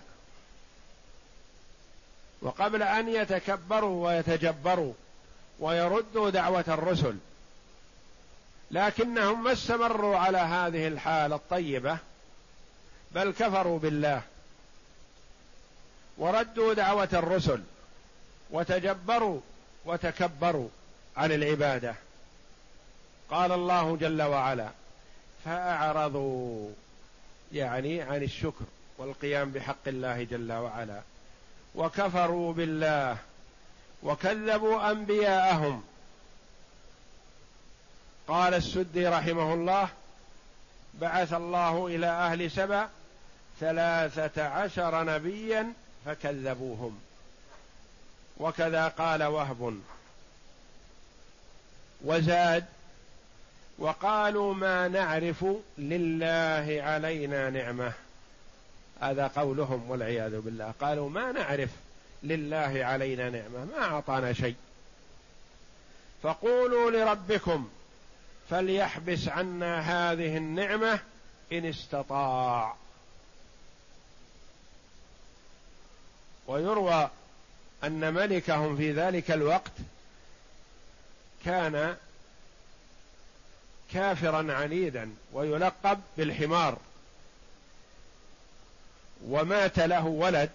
وقبل 2.42 2.84
أن 2.84 3.10
يتكبروا 3.10 4.08
ويتجبروا 4.08 4.94
ويردوا 5.60 6.30
دعوة 6.30 6.66
الرسل. 6.68 7.18
لكنهم 8.72 9.44
ما 9.44 9.54
استمروا 9.54 10.18
على 10.18 10.38
هذه 10.38 10.88
الحال 10.88 11.34
الطيبة 11.34 11.98
بل 13.12 13.32
كفروا 13.32 13.80
بالله. 13.80 14.22
وردوا 16.18 16.74
دعوة 16.74 17.10
الرسل 17.14 17.64
وتجبروا 18.52 19.42
وتكبروا 19.86 20.70
عن 21.18 21.32
العبادة. 21.32 21.96
قال 23.30 23.52
الله 23.52 23.98
جل 23.98 24.22
وعلا 24.22 24.70
فأعرضوا 25.46 26.70
يعني 27.52 28.02
عن 28.02 28.24
الشكر 28.24 28.66
والقيام 28.98 29.52
بحق 29.52 29.88
الله 29.88 30.24
جل 30.24 30.52
وعلا. 30.52 31.02
وكفروا 31.76 32.54
بالله 32.54 33.18
وكذبوا 34.04 34.92
أنبياءهم. 34.92 35.84
قال 38.28 38.54
السدي 38.54 39.08
رحمه 39.08 39.54
الله 39.54 39.90
بعث 40.94 41.34
الله 41.34 41.88
إلى 41.88 42.08
أهل 42.08 42.52
سبع 42.52 42.88
ثلاثة 43.60 44.44
عشر 44.44 45.04
نبيا 45.04 45.74
فكذبوهم. 46.06 47.00
وكذا 48.40 48.88
قال 48.88 49.24
وهب. 49.24 49.80
وزاد 52.02 52.66
وقالوا 53.78 54.54
ما 54.54 54.88
نعرف 54.88 55.46
لله 55.78 56.82
علينا 56.84 57.50
نعمة. 57.50 57.94
هذا 59.02 59.28
قولهم 59.28 59.90
والعياذ 59.92 60.40
بالله. 60.42 60.74
قالوا 60.82 61.10
ما 61.10 61.32
نعرف 61.32 61.70
لله 62.24 62.86
علينا 62.86 63.30
نعمة 63.30 63.66
ما 63.66 63.84
أعطانا 63.84 64.34
شيء. 64.34 64.56
فقولوا 66.24 66.92
لربكم 66.92 67.70
فليحبس 68.50 69.28
عنا 69.28 69.80
هذه 69.80 70.38
النعمة 70.38 71.00
إن 71.52 71.66
استطاع. 71.66 72.76
ويروى 76.48 77.10
أن 77.84 78.14
ملكهم 78.14 78.78
في 78.78 78.92
ذلك 78.92 79.32
الوقت 79.32 79.72
كان 81.46 81.96
كافرا 83.94 84.54
عنيدا 84.54 85.10
ويلقب 85.34 86.00
بالحمار. 86.18 86.78
ومات 89.28 89.80
له 89.80 90.06
ولد 90.06 90.50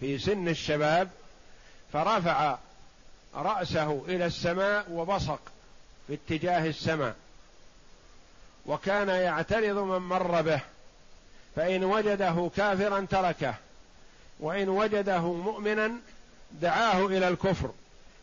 في 0.00 0.18
سن 0.18 0.48
الشباب 0.48 1.10
فرفع 1.92 2.58
رأسه 3.34 4.04
إلى 4.08 4.26
السماء 4.26 4.90
وبصق 4.90 5.40
في 6.06 6.14
اتجاه 6.14 6.66
السماء. 6.66 7.16
وكان 8.66 9.08
يعترض 9.08 9.76
من 9.76 9.98
مر 9.98 10.42
به 10.42 10.60
فإن 11.56 11.84
وجده 11.84 12.50
كافرا 12.56 13.06
تركه 13.10 13.54
وإن 14.40 14.68
وجده 14.68 15.20
مؤمنا 15.32 15.92
دعاه 16.50 17.06
إلى 17.06 17.28
الكفر 17.28 17.70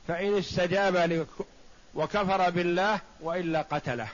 فإن 0.08 0.38
استجاب 0.38 1.28
وكفر 1.96 2.50
بالله 2.50 3.00
وإلا 3.20 3.62
قتله. 3.62 4.08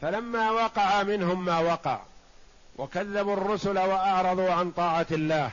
فلما 0.00 0.50
وقع 0.50 1.02
منهم 1.02 1.44
ما 1.44 1.58
وقع 1.58 2.00
وكذبوا 2.78 3.32
الرسل 3.32 3.78
وأعرضوا 3.78 4.50
عن 4.50 4.70
طاعة 4.70 5.06
الله 5.10 5.50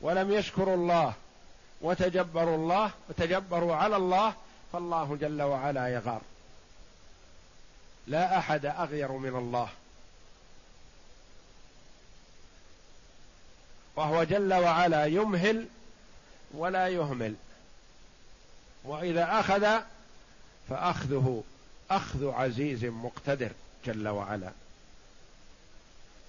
ولم 0.00 0.32
يشكروا 0.32 0.74
الله 0.74 1.12
وتجبروا 1.80 2.56
الله 2.56 2.90
وتجبروا 3.08 3.76
على 3.76 3.96
الله 3.96 4.34
فالله 4.72 5.18
جل 5.20 5.42
وعلا 5.42 5.88
يغار. 5.88 6.20
لا 8.06 8.38
أحد 8.38 8.66
أغير 8.66 9.12
من 9.12 9.36
الله. 9.36 9.68
وهو 14.00 14.24
جل 14.24 14.54
وعلا 14.54 15.06
يمهل 15.06 15.66
ولا 16.54 16.88
يهمل. 16.88 17.34
وإذا 18.84 19.40
أخذ 19.40 19.80
فأخذه 20.68 21.44
أخذ 21.90 22.30
عزيز 22.30 22.84
مقتدر 22.84 23.50
جل 23.86 24.08
وعلا. 24.08 24.50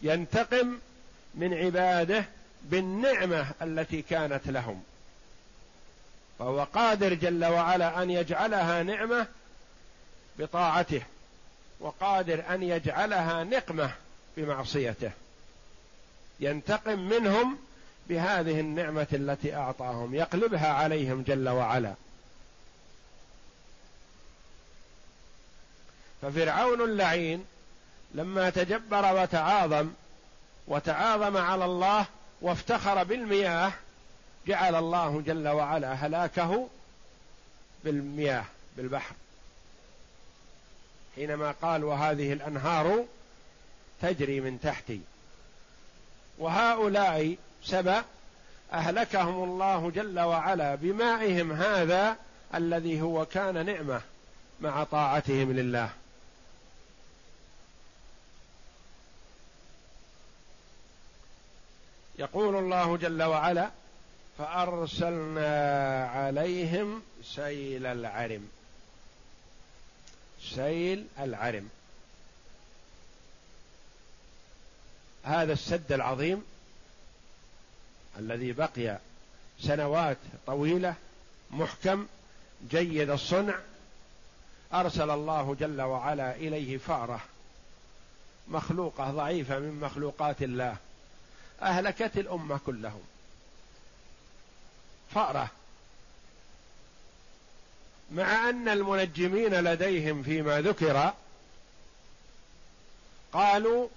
ينتقم 0.01 0.79
من 1.35 1.53
عباده 1.53 2.25
بالنعمة 2.63 3.45
التي 3.61 4.01
كانت 4.01 4.47
لهم. 4.47 4.83
فهو 6.39 6.63
قادر 6.63 7.13
جل 7.13 7.45
وعلا 7.45 8.03
أن 8.03 8.09
يجعلها 8.09 8.83
نعمة 8.83 9.27
بطاعته 10.39 11.01
وقادر 11.79 12.43
أن 12.49 12.63
يجعلها 12.63 13.43
نقمة 13.43 13.91
بمعصيته. 14.37 15.11
ينتقم 16.41 16.99
منهم 16.99 17.57
بهذه 18.09 18.59
النعمة 18.59 19.07
التي 19.13 19.55
أعطاهم 19.55 20.15
يقلبها 20.15 20.67
عليهم 20.67 21.21
جل 21.21 21.49
وعلا. 21.49 21.93
ففرعون 26.21 26.81
اللعين 26.81 27.45
لما 28.13 28.49
تجبر 28.49 29.21
وتعاظم 29.21 29.89
وتعاظم 30.67 31.37
على 31.37 31.65
الله 31.65 32.05
وافتخر 32.41 33.03
بالمياه 33.03 33.71
جعل 34.47 34.75
الله 34.75 35.21
جل 35.21 35.47
وعلا 35.47 35.93
هلاكه 35.93 36.67
بالمياه 37.83 38.45
بالبحر. 38.77 39.15
حينما 41.15 41.51
قال 41.51 41.83
وهذه 41.83 42.33
الأنهار 42.33 43.05
تجري 44.01 44.39
من 44.39 44.59
تحتي. 44.61 45.01
وهؤلاء 46.37 47.37
سبأ 47.63 48.03
أهلكهم 48.73 49.43
الله 49.43 49.91
جل 49.91 50.19
وعلا 50.19 50.75
بمائهم 50.75 51.51
هذا 51.51 52.15
الذي 52.55 53.01
هو 53.01 53.25
كان 53.25 53.65
نعمة 53.65 54.01
مع 54.61 54.83
طاعتهم 54.83 55.51
لله. 55.51 55.89
يقول 62.19 62.55
الله 62.55 62.97
جل 62.97 63.23
وعلا 63.23 63.69
فأرسلنا 64.37 66.05
عليهم 66.07 67.01
سيل 67.23 67.85
العرم. 67.85 68.49
سيل 70.55 71.07
العرم. 71.19 71.69
هذا 75.23 75.53
السد 75.53 75.91
العظيم 75.91 76.43
الذي 78.19 78.51
بقي 78.51 78.97
سنوات 79.59 80.17
طويلة 80.47 80.95
محكم 81.51 82.07
جيد 82.71 83.09
الصنع 83.09 83.59
أرسل 84.73 85.09
الله 85.09 85.55
جل 85.59 85.81
وعلا 85.81 86.35
إليه 86.35 86.77
فارة 86.77 87.21
مخلوقة 88.47 89.11
ضعيفة 89.11 89.59
من 89.59 89.79
مخلوقات 89.79 90.41
الله 90.41 90.77
أهلكت 91.61 92.17
الأمة 92.17 92.59
كلهم. 92.65 93.01
فارة. 95.15 95.49
مع 98.11 98.49
أن 98.49 98.67
المنجمين 98.67 99.53
لديهم 99.53 100.23
فيما 100.23 100.61
ذكر 100.61 101.13
قالوا 103.33 103.87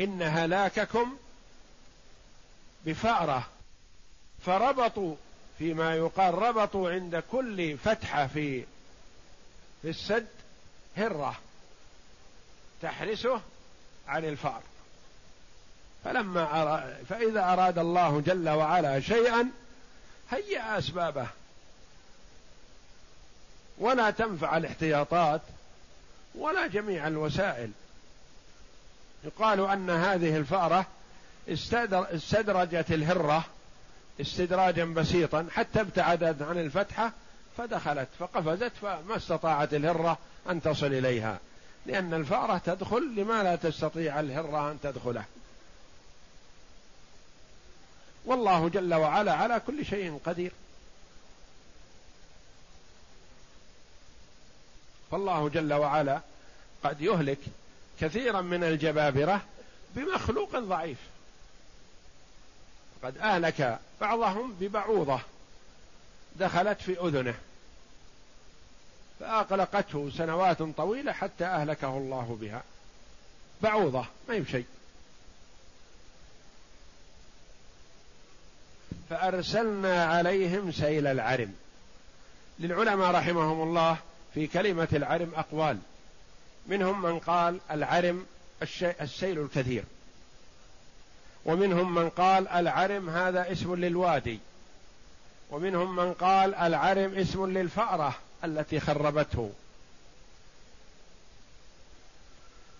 إن 0.00 0.22
هلاككم 0.22 1.16
بفأرة 2.86 3.46
فربطوا 4.46 5.16
فيما 5.58 5.94
يقال 5.94 6.34
ربطوا 6.34 6.90
عند 6.90 7.22
كل 7.32 7.78
فتحة 7.78 8.26
في 8.26 8.64
في 9.82 9.88
السد 9.88 10.26
هرة 10.96 11.36
تحرسه 12.82 13.40
عن 14.08 14.24
الفأر. 14.24 14.62
فلما 16.04 16.62
أراد 16.62 17.04
فإذا 17.08 17.52
أراد 17.52 17.78
الله 17.78 18.20
جل 18.20 18.48
وعلا 18.48 19.00
شيئا 19.00 19.50
هيأ 20.30 20.78
أسبابه. 20.78 21.26
ولا 23.78 24.10
تنفع 24.10 24.56
الاحتياطات 24.56 25.40
ولا 26.34 26.66
جميع 26.66 27.06
الوسائل. 27.06 27.70
يقال 29.24 29.60
أن 29.60 29.90
هذه 29.90 30.36
الفأرة 30.36 30.86
استدرجت 32.14 32.92
الهرة 32.92 33.44
استدراجا 34.20 34.84
بسيطا 34.84 35.46
حتى 35.52 35.80
ابتعدت 35.80 36.42
عن 36.42 36.58
الفتحة 36.58 37.12
فدخلت 37.56 38.08
فقفزت 38.18 38.72
فما 38.82 39.16
استطاعت 39.16 39.74
الهرة 39.74 40.18
أن 40.50 40.62
تصل 40.62 40.86
إليها. 40.86 41.38
لأن 41.86 42.14
الفأرة 42.14 42.58
تدخل 42.58 43.14
لما 43.16 43.42
لا 43.42 43.56
تستطيع 43.56 44.20
الهرة 44.20 44.70
أن 44.70 44.78
تدخله. 44.82 45.24
والله 48.24 48.68
جل 48.68 48.94
وعلا 48.94 49.32
على 49.34 49.60
كل 49.66 49.86
شيء 49.86 50.20
قدير. 50.24 50.52
فالله 55.10 55.48
جل 55.48 55.74
وعلا 55.74 56.20
قد 56.84 57.00
يهلك 57.00 57.38
كثيرا 58.00 58.40
من 58.40 58.64
الجبابرة 58.64 59.42
بمخلوق 59.94 60.58
ضعيف. 60.58 60.98
قد 63.02 63.18
اهلك 63.18 63.78
بعضهم 64.00 64.54
ببعوضة 64.60 65.20
دخلت 66.36 66.80
في 66.80 67.00
أذنه 67.00 67.34
فأقلقته 69.20 70.10
سنوات 70.16 70.62
طويلة 70.62 71.12
حتى 71.12 71.44
أهلكه 71.44 71.96
الله 71.96 72.38
بها. 72.40 72.62
بعوضة 73.62 74.04
ما 74.28 74.34
هي 74.34 74.40
بشيء. 74.40 74.66
فأرسلنا 79.10 80.04
عليهم 80.04 80.72
سيل 80.72 81.06
العرم. 81.06 81.54
للعلماء 82.58 83.10
رحمهم 83.10 83.62
الله 83.62 83.96
في 84.34 84.46
كلمة 84.46 84.88
العرم 84.92 85.32
أقوال. 85.36 85.78
منهم 86.68 87.02
من 87.02 87.18
قال 87.18 87.60
العرم 87.70 88.26
السيل 88.82 89.38
الكثير. 89.38 89.84
ومنهم 91.44 91.94
من 91.94 92.10
قال 92.10 92.48
العرم 92.48 93.10
هذا 93.10 93.52
اسم 93.52 93.74
للوادي. 93.74 94.38
ومنهم 95.50 95.96
من 95.96 96.12
قال 96.12 96.54
العرم 96.54 97.14
اسم 97.14 97.46
للفأرة 97.46 98.14
التي 98.44 98.80
خربته. 98.80 99.52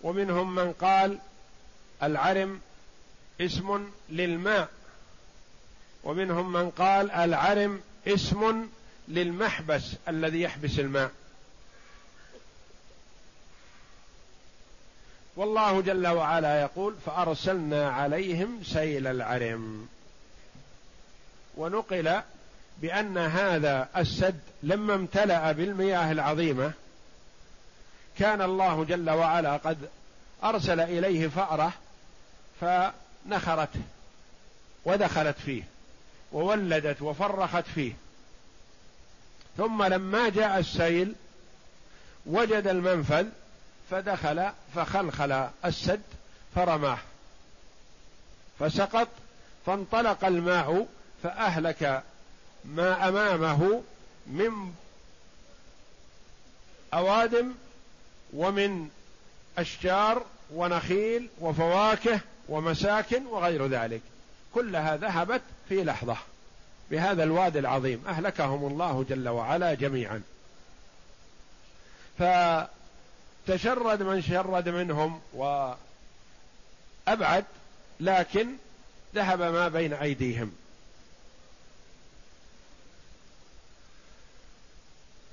ومنهم 0.03 0.55
من 0.55 0.73
قال 0.73 1.19
العرم 2.03 2.61
اسم 3.41 3.91
للماء. 4.09 4.69
ومنهم 6.05 6.53
من 6.53 6.71
قال 6.71 7.11
العرم 7.11 7.81
اسم 8.07 8.69
للمحبس 9.09 9.83
الذي 10.09 10.41
يحبس 10.41 10.79
الماء. 10.79 11.11
والله 15.39 15.81
جل 15.81 16.07
وعلا 16.07 16.61
يقول 16.61 16.95
فأرسلنا 17.07 17.91
عليهم 17.91 18.63
سيل 18.65 19.07
العرم. 19.07 19.89
ونقل 21.57 22.21
بأن 22.79 23.19
هذا 23.19 23.89
السد 23.97 24.41
لما 24.63 24.95
امتلأ 24.95 25.53
بالمياه 25.53 26.13
العظيمة 26.13 26.73
كان 28.19 28.43
الله 28.43 28.85
جل 28.85 29.11
وعلا 29.11 29.57
قد 29.57 29.89
أرسل 30.45 30.81
إليه 30.81 31.29
فأرة 31.29 31.73
فنخرته 32.61 33.81
ودخلت 34.85 35.37
فيه 35.39 35.63
وولدت 36.33 37.03
وفرخت 37.03 37.65
فيه. 37.75 37.93
ثم 39.57 39.83
لما 39.83 40.29
جاء 40.29 40.59
السيل 40.59 41.15
وجد 42.27 42.67
المنفذ 42.67 43.27
فدخل 43.91 44.51
فخلخل 44.75 45.49
السد 45.65 46.03
فرماه. 46.55 46.99
فسقط 48.59 49.09
فانطلق 49.67 50.25
الماء 50.25 50.87
فأهلك 51.23 52.03
ما 52.65 53.09
أمامه 53.09 53.83
من 54.27 54.73
أوادم 56.95 57.55
ومن 58.33 58.89
أشجار 59.59 60.23
ونخيل 60.55 61.29
وفواكه 61.41 62.21
ومساكن 62.49 63.27
وغير 63.27 63.67
ذلك. 63.67 64.01
كلها 64.55 64.97
ذهبت 64.97 65.43
في 65.69 65.85
لحظة. 65.85 66.17
بهذا 66.91 67.23
الوادي 67.23 67.59
العظيم 67.59 68.05
أهلكهم 68.07 68.67
الله 68.67 69.05
جل 69.09 69.29
وعلا 69.29 69.75
جميعا. 69.75 70.23
فتشرد 73.49 74.03
من 74.03 74.23
شرد 74.23 74.69
منهم 74.69 75.21
وأبعد 77.07 77.45
لكن 78.01 78.49
ذهب 79.15 79.43
ما 79.43 79.69
بين 79.69 79.93
أيديهم. 79.93 80.53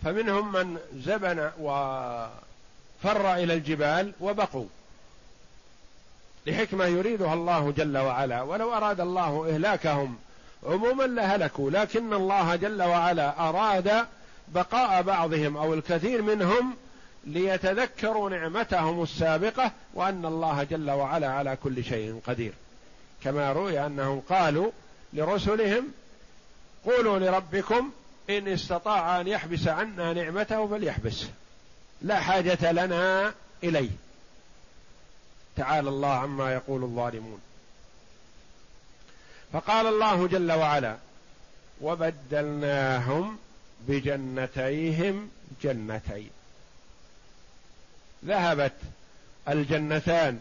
فمنهم 0.04 0.52
من 0.52 0.80
زبن 0.94 1.52
وفر 1.60 3.34
إلى 3.34 3.54
الجبال 3.54 4.14
وبقوا. 4.20 4.66
لحكمة 6.48 6.86
يريدها 6.86 7.34
الله 7.34 7.72
جل 7.72 7.98
وعلا 7.98 8.42
ولو 8.42 8.74
أراد 8.74 9.00
الله 9.00 9.50
إهلاكهم 9.50 10.18
عموما 10.64 11.04
لهلكوا 11.04 11.72
لكن 11.72 12.14
الله 12.14 12.56
جل 12.56 12.84
وعلا 12.84 13.50
أراد 13.50 14.08
بقاء 14.48 15.02
بعضهم 15.02 15.58
أو 15.58 15.74
الكثير 15.74 16.22
منهم 16.22 16.76
ليتذكروا 17.26 18.30
نعمتهم 18.30 19.04
السابقة 19.04 19.72
وأن 19.94 20.26
الله 20.26 20.64
جل 20.64 20.92
وعلا 20.92 21.32
على 21.32 21.58
كل 21.64 21.84
شيء 21.84 22.22
قدير. 22.28 22.54
كما 23.24 23.52
روي 23.52 23.86
أنهم 23.86 24.20
قالوا 24.20 24.72
لرسلهم 25.14 25.88
قولوا 26.86 27.20
لربكم 27.20 27.92
إن 28.30 28.48
استطاع 28.48 29.22
أن 29.22 29.28
يحبس 29.28 29.68
عنا 29.68 30.14
نعمته 30.14 30.68
فليحبسه 30.68 31.30
لا 32.02 32.20
حاجة 32.20 32.72
لنا 32.72 33.34
إليه. 33.64 33.90
تعالى 35.56 35.90
الله 35.90 36.14
عما 36.14 36.54
يقول 36.54 36.84
الظالمون. 36.84 37.40
فقال 39.54 39.88
الله 39.88 40.28
جل 40.28 40.52
وعلا 40.52 40.98
وبدلناهم 41.82 43.38
بجنتيهم 43.88 45.30
جنتين. 45.64 46.30
ذهبت 48.26 48.72
الجنتان 49.50 50.40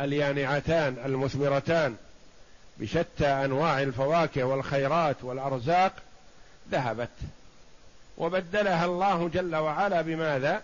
اليانعتان 0.00 0.96
المثمرتان 1.04 1.96
بشتى 2.78 3.26
أنواع 3.26 3.82
الفواكه 3.82 4.44
والخيرات 4.44 5.16
والأرزاق 5.22 5.92
ذهبت. 6.70 7.08
وبدلها 8.18 8.84
الله 8.84 9.28
جل 9.28 9.56
وعلا 9.56 10.02
بماذا؟ 10.02 10.62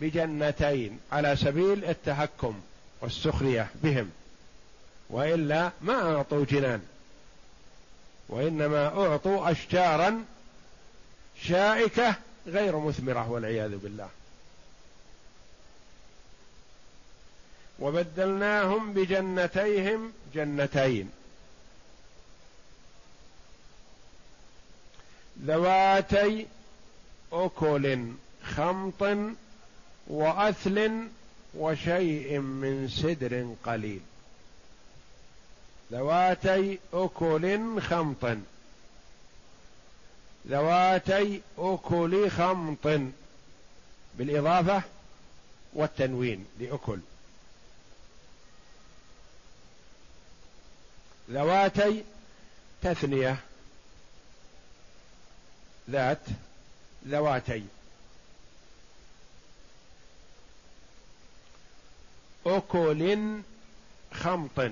بجنتين 0.00 1.00
على 1.12 1.36
سبيل 1.36 1.84
التهكم 1.84 2.60
والسخرية 3.00 3.66
بهم. 3.74 4.10
وإلا 5.10 5.70
ما 5.80 6.16
أعطوا 6.16 6.44
جنان 6.44 6.82
وإنما 8.28 8.86
أعطوا 8.86 9.50
أشجارا 9.50 10.24
شائكة 11.42 12.14
غير 12.46 12.78
مثمرة 12.78 13.30
والعياذ 13.30 13.76
بالله. 13.76 14.08
وبدلناهم 17.82 18.92
بجنتيهم 18.92 20.12
جنتين. 20.34 21.10
ذواتي 25.44 26.46
أكل 27.32 28.06
خمط 28.44 29.16
وأثل 30.06 31.06
وشيء 31.54 32.38
من 32.38 32.88
سدر 32.88 33.54
قليل. 33.64 34.00
ذواتي 35.92 36.78
أكل 36.94 37.80
خمط. 37.80 38.36
ذواتي 40.48 41.40
أكل 41.58 42.30
خمط. 42.30 43.00
بالإضافة 44.18 44.82
والتنوين 45.74 46.46
لأكل. 46.60 46.98
ذواتي 51.32 52.04
تثنية. 52.82 53.36
ذات 55.90 56.18
ذواتي. 57.06 57.64
أكل 62.46 63.40
خمط 64.12 64.70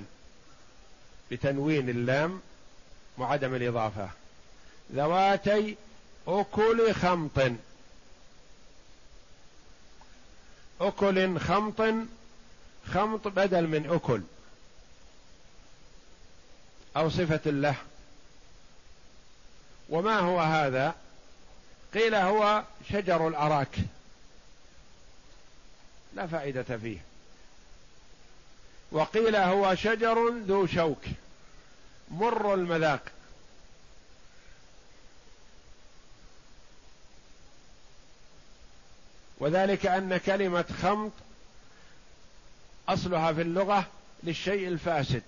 بتنوين 1.30 1.88
اللام 1.88 2.40
وعدم 3.18 3.54
الإضافة. 3.54 4.10
ذواتي 4.92 5.76
أكل 6.28 6.94
خمط. 6.94 7.52
أكل 10.80 11.38
خمط 11.38 11.82
خمط 12.86 13.28
بدل 13.28 13.66
من 13.66 13.90
أكل. 13.90 14.22
أو 16.96 17.08
صفة 17.08 17.50
له. 17.50 17.76
وما 19.88 20.18
هو 20.18 20.40
هذا؟ 20.40 20.94
قيل 21.94 22.14
هو 22.14 22.64
شجر 22.92 23.28
الأراك. 23.28 23.76
لا 26.14 26.26
فائدة 26.26 26.78
فيه. 26.78 26.98
وقيل 28.92 29.36
هو 29.36 29.74
شجر 29.74 30.28
ذو 30.28 30.66
شوك. 30.66 31.02
مر 32.10 32.54
المذاق. 32.54 33.02
وذلك 39.38 39.86
أن 39.86 40.16
كلمة 40.16 40.64
خمط 40.82 41.12
أصلها 42.88 43.32
في 43.32 43.42
اللغة 43.42 43.86
للشيء 44.22 44.68
الفاسد. 44.68 45.22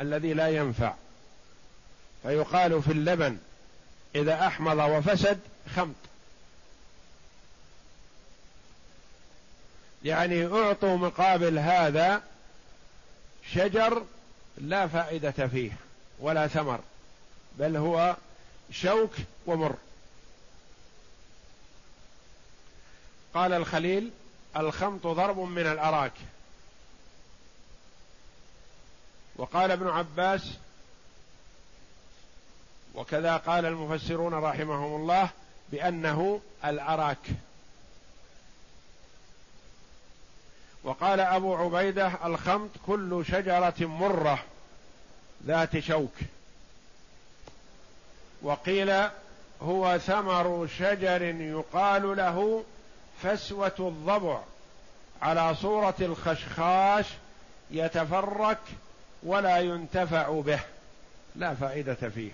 الذي 0.00 0.34
لا 0.34 0.48
ينفع. 0.48 0.94
فيقال 2.22 2.82
في 2.82 2.92
اللبن 2.92 3.38
إذا 4.14 4.46
أحمض 4.46 4.78
وفسد 4.78 5.40
خمط. 5.76 5.94
يعني 10.04 10.46
أعطوا 10.46 10.96
مقابل 10.96 11.58
هذا 11.58 12.22
شجر 13.52 14.04
لا 14.58 14.88
فائدة 14.88 15.30
فيه 15.30 15.72
ولا 16.20 16.48
ثمر 16.48 16.80
بل 17.58 17.76
هو 17.76 18.16
شوك 18.70 19.12
ومر. 19.46 19.74
قال 23.34 23.52
الخليل 23.52 24.10
الخمط 24.56 25.06
ضرب 25.06 25.38
من 25.38 25.66
الأراك. 25.66 26.12
وقال 29.36 29.70
ابن 29.70 29.88
عباس 29.88 30.50
وكذا 32.94 33.36
قال 33.36 33.66
المفسرون 33.66 34.34
رحمهم 34.34 35.00
الله 35.00 35.28
بأنه 35.72 36.40
الأراك. 36.64 37.26
وقال 40.84 41.20
أبو 41.20 41.54
عبيدة 41.54 42.12
الخمط 42.24 42.70
كل 42.86 43.24
شجرة 43.28 43.74
مرة 43.80 44.44
ذات 45.46 45.78
شوك. 45.78 46.14
وقيل 48.42 49.08
هو 49.62 49.98
ثمر 49.98 50.66
شجر 50.78 51.22
يقال 51.22 52.16
له 52.16 52.64
فسوة 53.22 53.74
الضبع 53.78 54.40
على 55.22 55.54
صورة 55.54 55.94
الخشخاش 56.00 57.06
يتفرك 57.70 58.58
ولا 59.24 59.58
ينتفع 59.58 60.40
به. 60.40 60.60
لا 61.36 61.54
فائدة 61.54 61.94
فيه. 61.94 62.30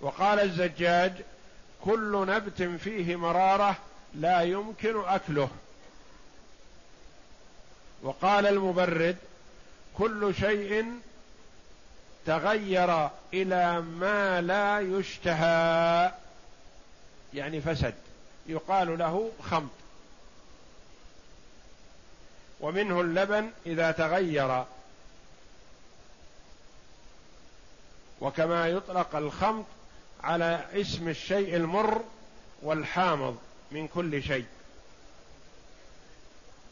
وقال 0.00 0.40
الزجاج 0.40 1.12
كل 1.84 2.26
نبت 2.28 2.62
فيه 2.62 3.16
مرارة 3.16 3.76
لا 4.14 4.40
يمكن 4.40 5.00
أكله. 5.04 5.50
وقال 8.02 8.46
المبرد 8.46 9.16
كل 9.98 10.34
شيء 10.40 10.84
تغير 12.26 13.08
إلى 13.34 13.80
ما 13.80 14.40
لا 14.40 14.80
يشتهى. 14.80 16.12
يعني 17.34 17.60
فسد. 17.60 17.94
يقال 18.46 18.98
له 18.98 19.30
خمط. 19.42 19.79
ومنه 22.60 23.00
اللبن 23.00 23.50
إذا 23.66 23.90
تغير. 23.90 24.64
وكما 28.20 28.68
يطلق 28.68 29.16
الخمط 29.16 29.64
على 30.22 30.64
اسم 30.72 31.08
الشيء 31.08 31.56
المر 31.56 32.04
والحامض 32.62 33.38
من 33.70 33.88
كل 33.88 34.22
شيء. 34.22 34.46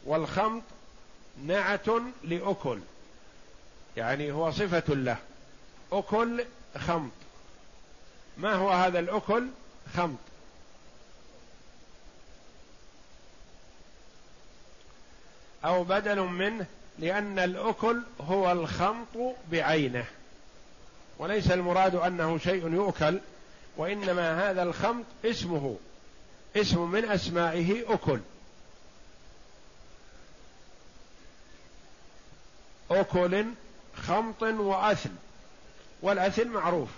والخمط 0.05 0.63
نعت 1.45 1.87
لأكل 2.23 2.79
يعني 3.97 4.31
هو 4.31 4.51
صفة 4.51 4.93
له. 4.93 5.17
أكل 5.91 6.45
خمط. 6.77 7.11
ما 8.37 8.53
هو 8.53 8.69
هذا 8.69 8.99
الأكل؟ 8.99 9.47
خمط. 9.95 10.28
أو 15.65 15.83
بدل 15.83 16.19
منه 16.19 16.65
لأن 16.99 17.39
الأكل 17.39 18.01
هو 18.21 18.51
الخمط 18.51 19.35
بعينه. 19.51 20.05
وليس 21.19 21.51
المراد 21.51 21.95
أنه 21.95 22.37
شيء 22.37 22.73
يؤكل 22.73 23.19
وإنما 23.77 24.49
هذا 24.49 24.63
الخمط 24.63 25.05
اسمه 25.25 25.77
اسم 26.55 26.91
من 26.91 27.05
أسمائه 27.05 27.93
أكل. 27.93 28.19
أكل 32.91 33.45
خمط 33.95 34.43
وأثل. 34.43 35.11
والأثل 36.01 36.47
معروف. 36.47 36.89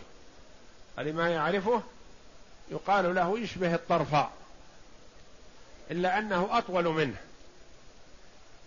لما 0.98 1.30
يعرفه 1.30 1.82
يقال 2.72 3.16
له 3.16 3.40
يشبه 3.40 3.76
الطرفاء 3.76 4.32
إلا 5.92 6.20
أنه 6.20 6.58
أطول 6.58 6.86
منه. 6.86 7.18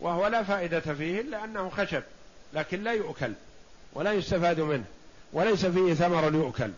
وهو 0.04 0.26
لا 0.26 0.42
فائدة 0.42 0.80
فيه 0.80 1.20
إلا 1.20 1.44
أنه 1.44 1.70
خشب 1.70 2.02
لكن 2.52 2.82
لا 2.82 2.92
يؤكل 2.92 3.32
ولا 3.92 4.12
يستفاد 4.12 4.60
منه 4.60 4.84
وليس 5.32 5.66
فيه 5.66 5.94
ثمر 5.94 6.34
يؤكل. 6.34 6.70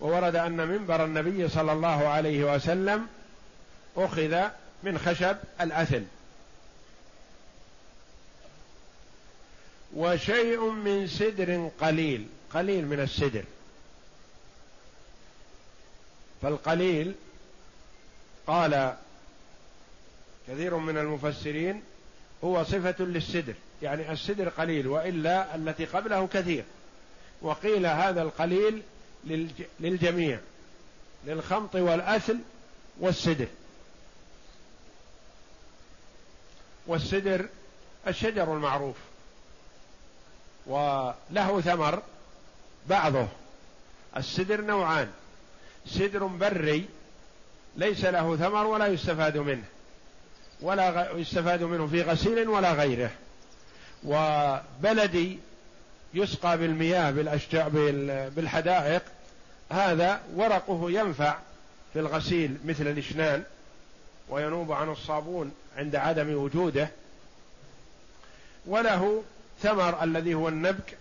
وورد 0.00 0.36
أن 0.36 0.68
منبر 0.68 1.04
النبي 1.04 1.48
صلى 1.48 1.72
الله 1.72 2.08
عليه 2.08 2.54
وسلم 2.54 3.06
أخذ 3.96 4.48
من 4.82 4.98
خشب 4.98 5.36
الأثل. 5.60 6.04
وشيء 9.94 10.70
من 10.70 11.06
سدر 11.06 11.70
قليل 11.80 12.28
قليل 12.54 12.86
من 12.86 13.00
السدر. 13.00 13.44
فالقليل 16.42 17.14
قال 18.50 18.96
كثير 20.48 20.76
من 20.76 20.98
المفسرين 20.98 21.82
هو 22.44 22.64
صفة 22.64 23.04
للسدر 23.04 23.54
يعني 23.82 24.12
السدر 24.12 24.48
قليل 24.48 24.86
وإلا 24.86 25.54
التي 25.54 25.84
قبله 25.84 26.26
كثير. 26.26 26.64
وقيل 27.42 27.86
هذا 27.86 28.22
القليل 28.22 28.82
للجميع 29.80 30.38
للخمط 31.26 31.74
والأثل 31.74 32.38
والسدر. 33.00 33.46
والسدر 36.86 37.48
الشجر 38.06 38.54
المعروف 38.54 38.96
وله 40.66 41.60
ثمر 41.60 42.02
بعضه. 42.88 43.28
السدر 44.16 44.60
نوعان 44.60 45.10
سدر 45.86 46.26
بري 46.26 46.88
ليس 47.76 48.04
له 48.04 48.36
ثمر 48.36 48.66
ولا 48.66 48.86
يستفاد 48.86 49.36
منه 49.36 49.64
ولا 50.60 51.10
يستفاد 51.12 51.62
منه 51.62 51.86
في 51.86 52.02
غسيل 52.02 52.48
ولا 52.48 52.72
غيره. 52.72 53.10
وبلدي 54.04 55.38
يسقى 56.14 56.58
بالمياه 56.58 57.10
بالأشجار 57.10 57.68
بالحدائق 58.28 59.02
هذا 59.70 60.20
ورقه 60.34 60.90
ينفع 60.90 61.38
في 61.92 61.98
الغسيل 61.98 62.56
مثل 62.64 62.86
الإشنان 62.86 63.42
وينوب 64.28 64.72
عن 64.72 64.88
الصابون 64.88 65.52
عند 65.76 65.96
عدم 65.96 66.34
وجوده. 66.34 66.88
وله 68.66 69.22
الثمر 69.56 70.02
الذي 70.02 70.34
هو 70.34 70.48
النبك 70.48 70.96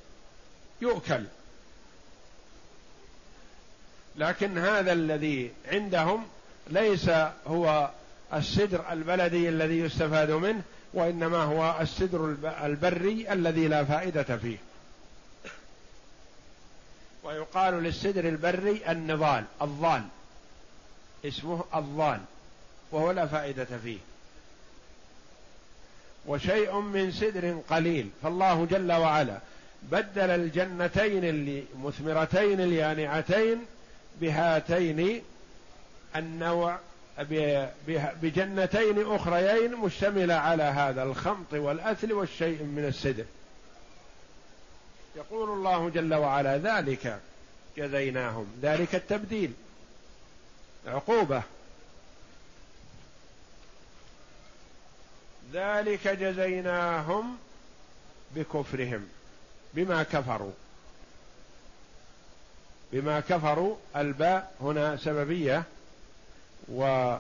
يؤكل. 0.82 1.24
لكن 4.16 4.58
هذا 4.58 4.94
الذي 4.94 5.52
عندهم 5.72 6.26
ليس 6.70 7.10
هو 7.48 7.90
السدر 8.34 8.92
البلدي 8.92 9.50
الذي 9.50 9.80
يستفاد 9.80 10.32
منه 10.32 10.62
وإنما 10.94 11.38
هو 11.38 11.82
السدر 11.82 12.36
البري 12.64 13.34
الذي 13.34 13.68
لا 13.68 13.84
فائدة 13.86 14.38
فيه. 14.38 14.58
ويقال 17.24 17.74
للسدر 17.74 18.28
البري 18.28 18.82
النضال 18.90 19.44
الضال. 19.62 20.04
اسمه 21.26 21.64
الضال 21.76 22.20
وهو 22.92 23.12
لا 23.12 23.26
فائدة 23.26 23.68
فيه. 23.84 23.98
وشيء 26.26 26.80
من 26.80 27.12
سدر 27.12 27.60
قليل 27.70 28.10
فالله 28.24 28.66
جل 28.66 28.92
وعلا 28.92 29.40
بدل 29.84 30.30
الجنتين 30.30 31.24
المثمرتين 31.24 32.62
اليانعتين 32.62 33.66
بهاتين 34.22 35.22
النوع 36.16 36.80
بجنتين 38.22 39.12
أخريين 39.16 39.76
مشتملة 39.76 40.34
على 40.34 40.64
هذا 40.64 41.04
الخمط 41.04 41.54
والأثل 41.54 42.14
والشيء 42.14 42.64
من 42.64 42.86
السدر 42.88 43.26
يقول 45.16 45.50
الله 45.50 45.90
جل 45.90 46.14
وعلا 46.14 46.58
ذلك 46.58 47.20
جزيناهم 47.78 48.48
ذلك 48.62 48.96
التبديل 48.96 49.54
عقوبة. 50.88 51.44
ذلك 55.54 56.08
جزيناهم 56.08 57.38
بكفرهم 58.36 59.08
بما 59.74 60.04
كفروا. 60.04 60.52
بما 62.94 63.20
كفروا 63.20 63.76
الباء 63.96 64.54
هنا 64.62 64.98
سببية. 64.98 65.64
وما 66.74 67.20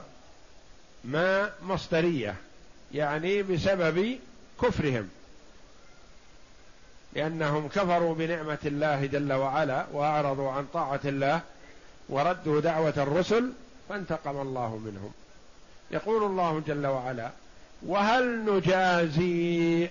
مصدرية 1.63 2.35
يعني 2.93 3.43
بسبب 3.43 4.19
كفرهم. 4.61 5.09
لأنهم 7.13 7.67
كفروا 7.67 8.15
بنعمة 8.15 8.57
الله 8.65 9.05
جل 9.05 9.33
وعلا 9.33 9.85
وأعرضوا 9.93 10.51
عن 10.51 10.67
طاعة 10.73 10.99
الله 11.05 11.41
وردوا 12.09 12.61
دعوة 12.61 12.93
الرسل 12.97 13.51
فانتقم 13.89 14.41
الله 14.41 14.77
منهم. 14.77 15.11
يقول 15.91 16.23
الله 16.23 16.63
جل 16.67 16.87
وعلا 16.87 17.31
وهل 17.85 18.55
نجازي 18.55 19.89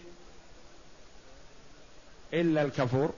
إلا 2.32 2.62
الكفور؟ 2.62 3.14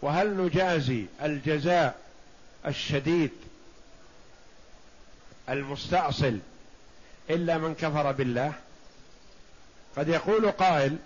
وهل 0.00 0.36
نجازي 0.36 1.04
الجزاء 1.22 2.09
الشديد 2.66 3.30
المستأصل 5.48 6.38
إلا 7.30 7.58
من 7.58 7.74
كفر 7.74 8.12
بالله. 8.12 8.52
قد 9.96 10.08
يقول 10.08 10.50
قائل 10.50 10.96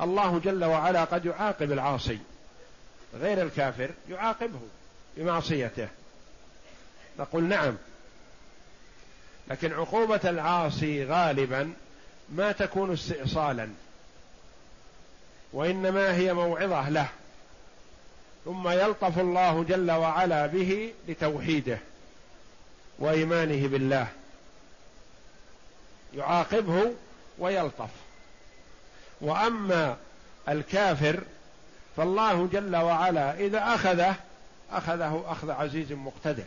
الله 0.00 0.38
جل 0.38 0.64
وعلا 0.64 1.04
قد 1.04 1.24
يعاقب 1.26 1.72
العاصي 1.72 2.18
غير 3.14 3.42
الكافر 3.42 3.90
يعاقبه 4.08 4.60
بمعصيته. 5.16 5.88
نقول 7.18 7.44
نعم 7.44 7.76
لكن 9.48 9.72
عقوبة 9.72 10.20
العاصي 10.24 11.04
غالبا 11.04 11.72
ما 12.32 12.52
تكون 12.52 12.92
استئصالا 12.92 13.68
وإنما 15.52 16.14
هي 16.14 16.34
موعظة 16.34 16.88
له. 16.88 17.08
ثم 18.44 18.68
يلطف 18.68 19.18
الله 19.18 19.64
جل 19.64 19.90
وعلا 19.90 20.46
به 20.46 20.92
لتوحيده 21.08 21.78
وإيمانه 22.98 23.68
بالله. 23.68 24.06
يعاقبه 26.14 26.92
ويلطف. 27.38 27.90
وأما 29.20 29.96
الكافر 30.48 31.20
فالله 31.96 32.48
جل 32.52 32.76
وعلا 32.76 33.34
إذا 33.34 33.74
أخذه 33.74 34.14
أخذه 34.72 35.24
أخذ 35.26 35.50
عزيز 35.50 35.92
مقتدر. 35.92 36.44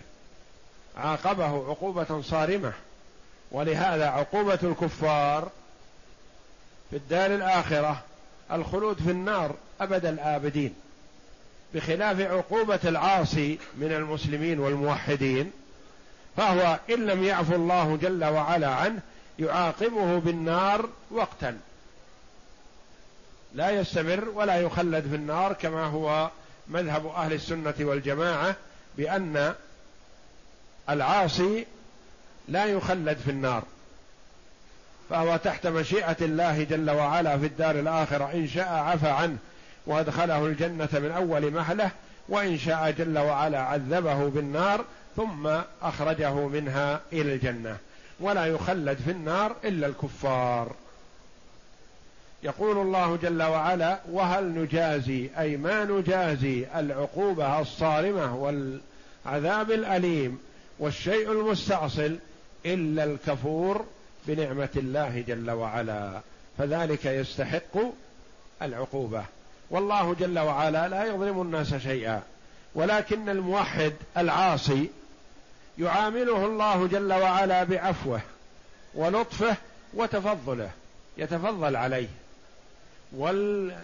عاقبه 0.97 1.69
عقوبة 1.69 2.21
صارمة. 2.21 2.73
ولهذا 3.51 4.07
عقوبة 4.07 4.59
الكفار 4.63 5.51
في 6.89 6.95
الدار 6.95 7.35
الآخرة 7.35 8.03
الخلود 8.51 8.97
في 9.01 9.11
النار 9.11 9.55
أبد 9.81 10.05
الآبدين. 10.05 10.75
بخلاف 11.73 12.21
عقوبة 12.21 12.79
العاصي 12.85 13.59
من 13.77 13.91
المسلمين 13.91 14.59
والموحدين 14.59 15.51
فهو 16.37 16.79
إن 16.89 17.05
لم 17.05 17.23
يعفو 17.23 17.55
الله 17.55 17.97
جل 18.01 18.25
وعلا 18.25 18.67
عنه 18.67 18.99
يعاقبه 19.39 20.19
بالنار 20.19 20.89
وقتا. 21.11 21.59
لا 23.53 23.69
يستمر 23.69 24.29
ولا 24.29 24.61
يخلد 24.61 25.07
في 25.09 25.15
النار 25.15 25.53
كما 25.53 25.85
هو 25.85 26.29
مذهب 26.67 27.07
أهل 27.07 27.33
السنة 27.33 27.73
والجماعة 27.79 28.55
بأن 28.97 29.53
العاصي 30.89 31.65
لا 32.47 32.65
يخلد 32.65 33.17
في 33.17 33.31
النار. 33.31 33.63
فهو 35.09 35.37
تحت 35.37 35.67
مشيئة 35.67 36.17
الله 36.21 36.63
جل 36.63 36.89
وعلا 36.89 37.37
في 37.37 37.45
الدار 37.45 37.79
الآخرة 37.79 38.31
إن 38.33 38.47
شاء 38.47 38.67
عفى 38.67 39.09
عنه 39.09 39.37
وأدخله 39.87 40.45
الجنة 40.45 40.89
من 40.93 41.11
أول 41.11 41.51
مهله 41.51 41.91
وإن 42.29 42.57
شاء 42.57 42.91
جل 42.91 43.17
وعلا 43.17 43.59
عذبه 43.59 44.29
بالنار 44.29 44.85
ثم 45.15 45.47
أخرجه 45.81 46.33
منها 46.33 47.01
إلى 47.13 47.33
الجنة. 47.33 47.77
ولا 48.19 48.45
يخلد 48.45 48.97
في 48.97 49.11
النار 49.11 49.55
إلا 49.65 49.87
الكفار. 49.87 50.71
يقول 52.43 52.77
الله 52.77 53.15
جل 53.15 53.43
وعلا 53.43 53.99
وهل 54.11 54.45
نجازي 54.45 55.29
أي 55.37 55.57
ما 55.57 55.83
نجازي 55.83 56.67
العقوبة 56.75 57.61
الصارمة 57.61 58.35
والعذاب 58.35 59.71
الأليم 59.71 60.39
والشيء 60.79 61.31
المستأصل 61.31 62.17
إلا 62.65 63.03
الكفور 63.03 63.85
بنعمة 64.27 64.69
الله 64.75 65.23
جل 65.27 65.51
وعلا. 65.51 66.21
فذلك 66.57 67.05
يستحق 67.05 67.77
العقوبة. 68.61 69.36
والله 69.69 70.15
جل 70.19 70.39
وعلا 70.39 70.87
لا 70.87 71.05
يظلم 71.05 71.41
الناس 71.41 71.75
شيئا. 71.75 72.21
ولكن 72.75 73.29
الموحد 73.29 73.93
العاصي 74.17 74.89
يعامله 75.77 76.45
الله 76.45 76.87
جل 76.87 77.13
وعلا 77.13 77.63
بعفوه 77.63 78.21
ولطفه 78.93 79.55
وتفضله 79.93 80.69
يتفضل 81.17 81.75
عليه. 81.75 82.07
وال 83.15 83.75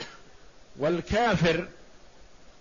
والكافر 0.80 1.68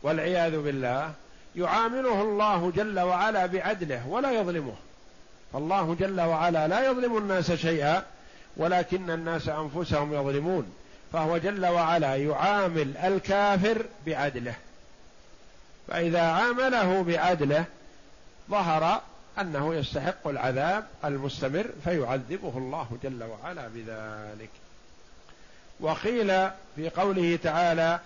والعياذ 0.02 0.62
بالله 0.62 1.12
يعامله 1.56 2.22
الله 2.22 2.72
جل 2.76 3.00
وعلا 3.00 3.46
بعدله 3.46 4.08
ولا 4.08 4.30
يظلمه. 4.32 4.74
فالله 5.52 5.96
جل 6.00 6.20
وعلا 6.20 6.68
لا 6.68 6.86
يظلم 6.86 7.18
الناس 7.18 7.52
شيئا 7.52 8.04
ولكن 8.56 9.10
الناس 9.10 9.48
أنفسهم 9.48 10.14
يظلمون. 10.14 10.72
فهو 11.12 11.38
جل 11.38 11.66
وعلا 11.66 12.16
يعامل 12.16 12.96
الكافر 12.96 13.86
بعدله. 14.06 14.54
فإذا 15.88 16.20
عامله 16.20 17.02
بعدله 17.02 17.64
ظهر 18.50 19.00
أنه 19.40 19.74
يستحق 19.74 20.28
العذاب 20.28 20.86
المستمر 21.04 21.66
فيعذبه 21.84 22.58
الله 22.58 22.98
جل 23.02 23.22
وعلا 23.22 23.68
بذلك. 23.68 24.50
وقيل 25.80 26.50
في 26.76 26.90
قوله 26.96 27.38
تعالى 27.42 28.00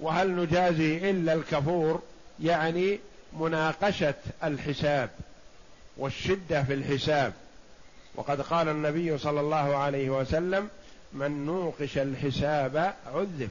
وهل 0.00 0.36
نجازي 0.36 1.10
إلا 1.10 1.32
الكفور؟ 1.32 2.02
يعني 2.42 3.00
مناقشة 3.32 4.14
الحساب 4.44 5.10
والشدة 5.96 6.62
في 6.62 6.74
الحساب. 6.74 7.32
وقد 8.14 8.40
قال 8.40 8.68
النبي 8.68 9.18
صلى 9.18 9.40
الله 9.40 9.76
عليه 9.76 10.10
وسلم 10.10 10.68
من 11.14 11.46
نوقش 11.46 11.98
الحساب 11.98 12.94
عذب. 13.06 13.50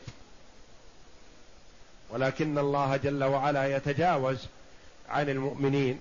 ولكن 2.10 2.58
الله 2.58 2.98
جل 2.98 3.24
وعلا 3.24 3.76
يتجاوز 3.76 4.38
عن 5.10 5.30
المؤمنين 5.30 6.00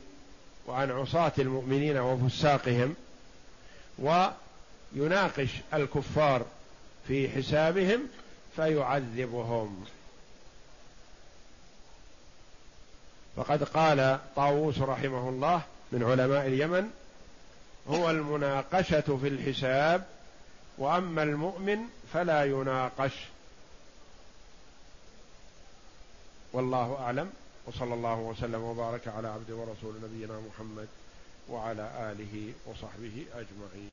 وعن 0.66 0.90
عصاة 0.90 1.32
المؤمنين 1.38 1.98
وفساقهم 1.98 2.94
ويناقش 3.98 5.50
الكفار 5.74 6.46
في 7.08 7.28
حسابهم 7.28 8.08
فيعذبهم. 8.56 9.84
فقد 13.36 13.64
قال 13.64 14.18
طاووس 14.36 14.78
رحمه 14.78 15.28
الله 15.28 15.62
من 15.92 16.02
علماء 16.04 16.46
اليمن 16.46 16.90
هو 17.88 18.10
المناقشة 18.10 19.18
في 19.20 19.28
الحساب 19.28 20.04
وأما 20.82 21.22
المؤمن 21.22 21.78
فلا 22.12 22.44
يناقش. 22.44 23.12
والله 26.52 26.96
أعلم. 27.00 27.30
وصلى 27.66 27.94
الله 27.94 28.18
وسلم 28.18 28.62
وبارك 28.62 29.08
على 29.08 29.28
عبد 29.28 29.50
ورسول 29.50 29.94
نبينا 30.04 30.40
محمد 30.40 30.88
وعلى 31.48 32.12
آله 32.12 32.52
وصحبه 32.66 33.26
أجمعين. 33.34 33.90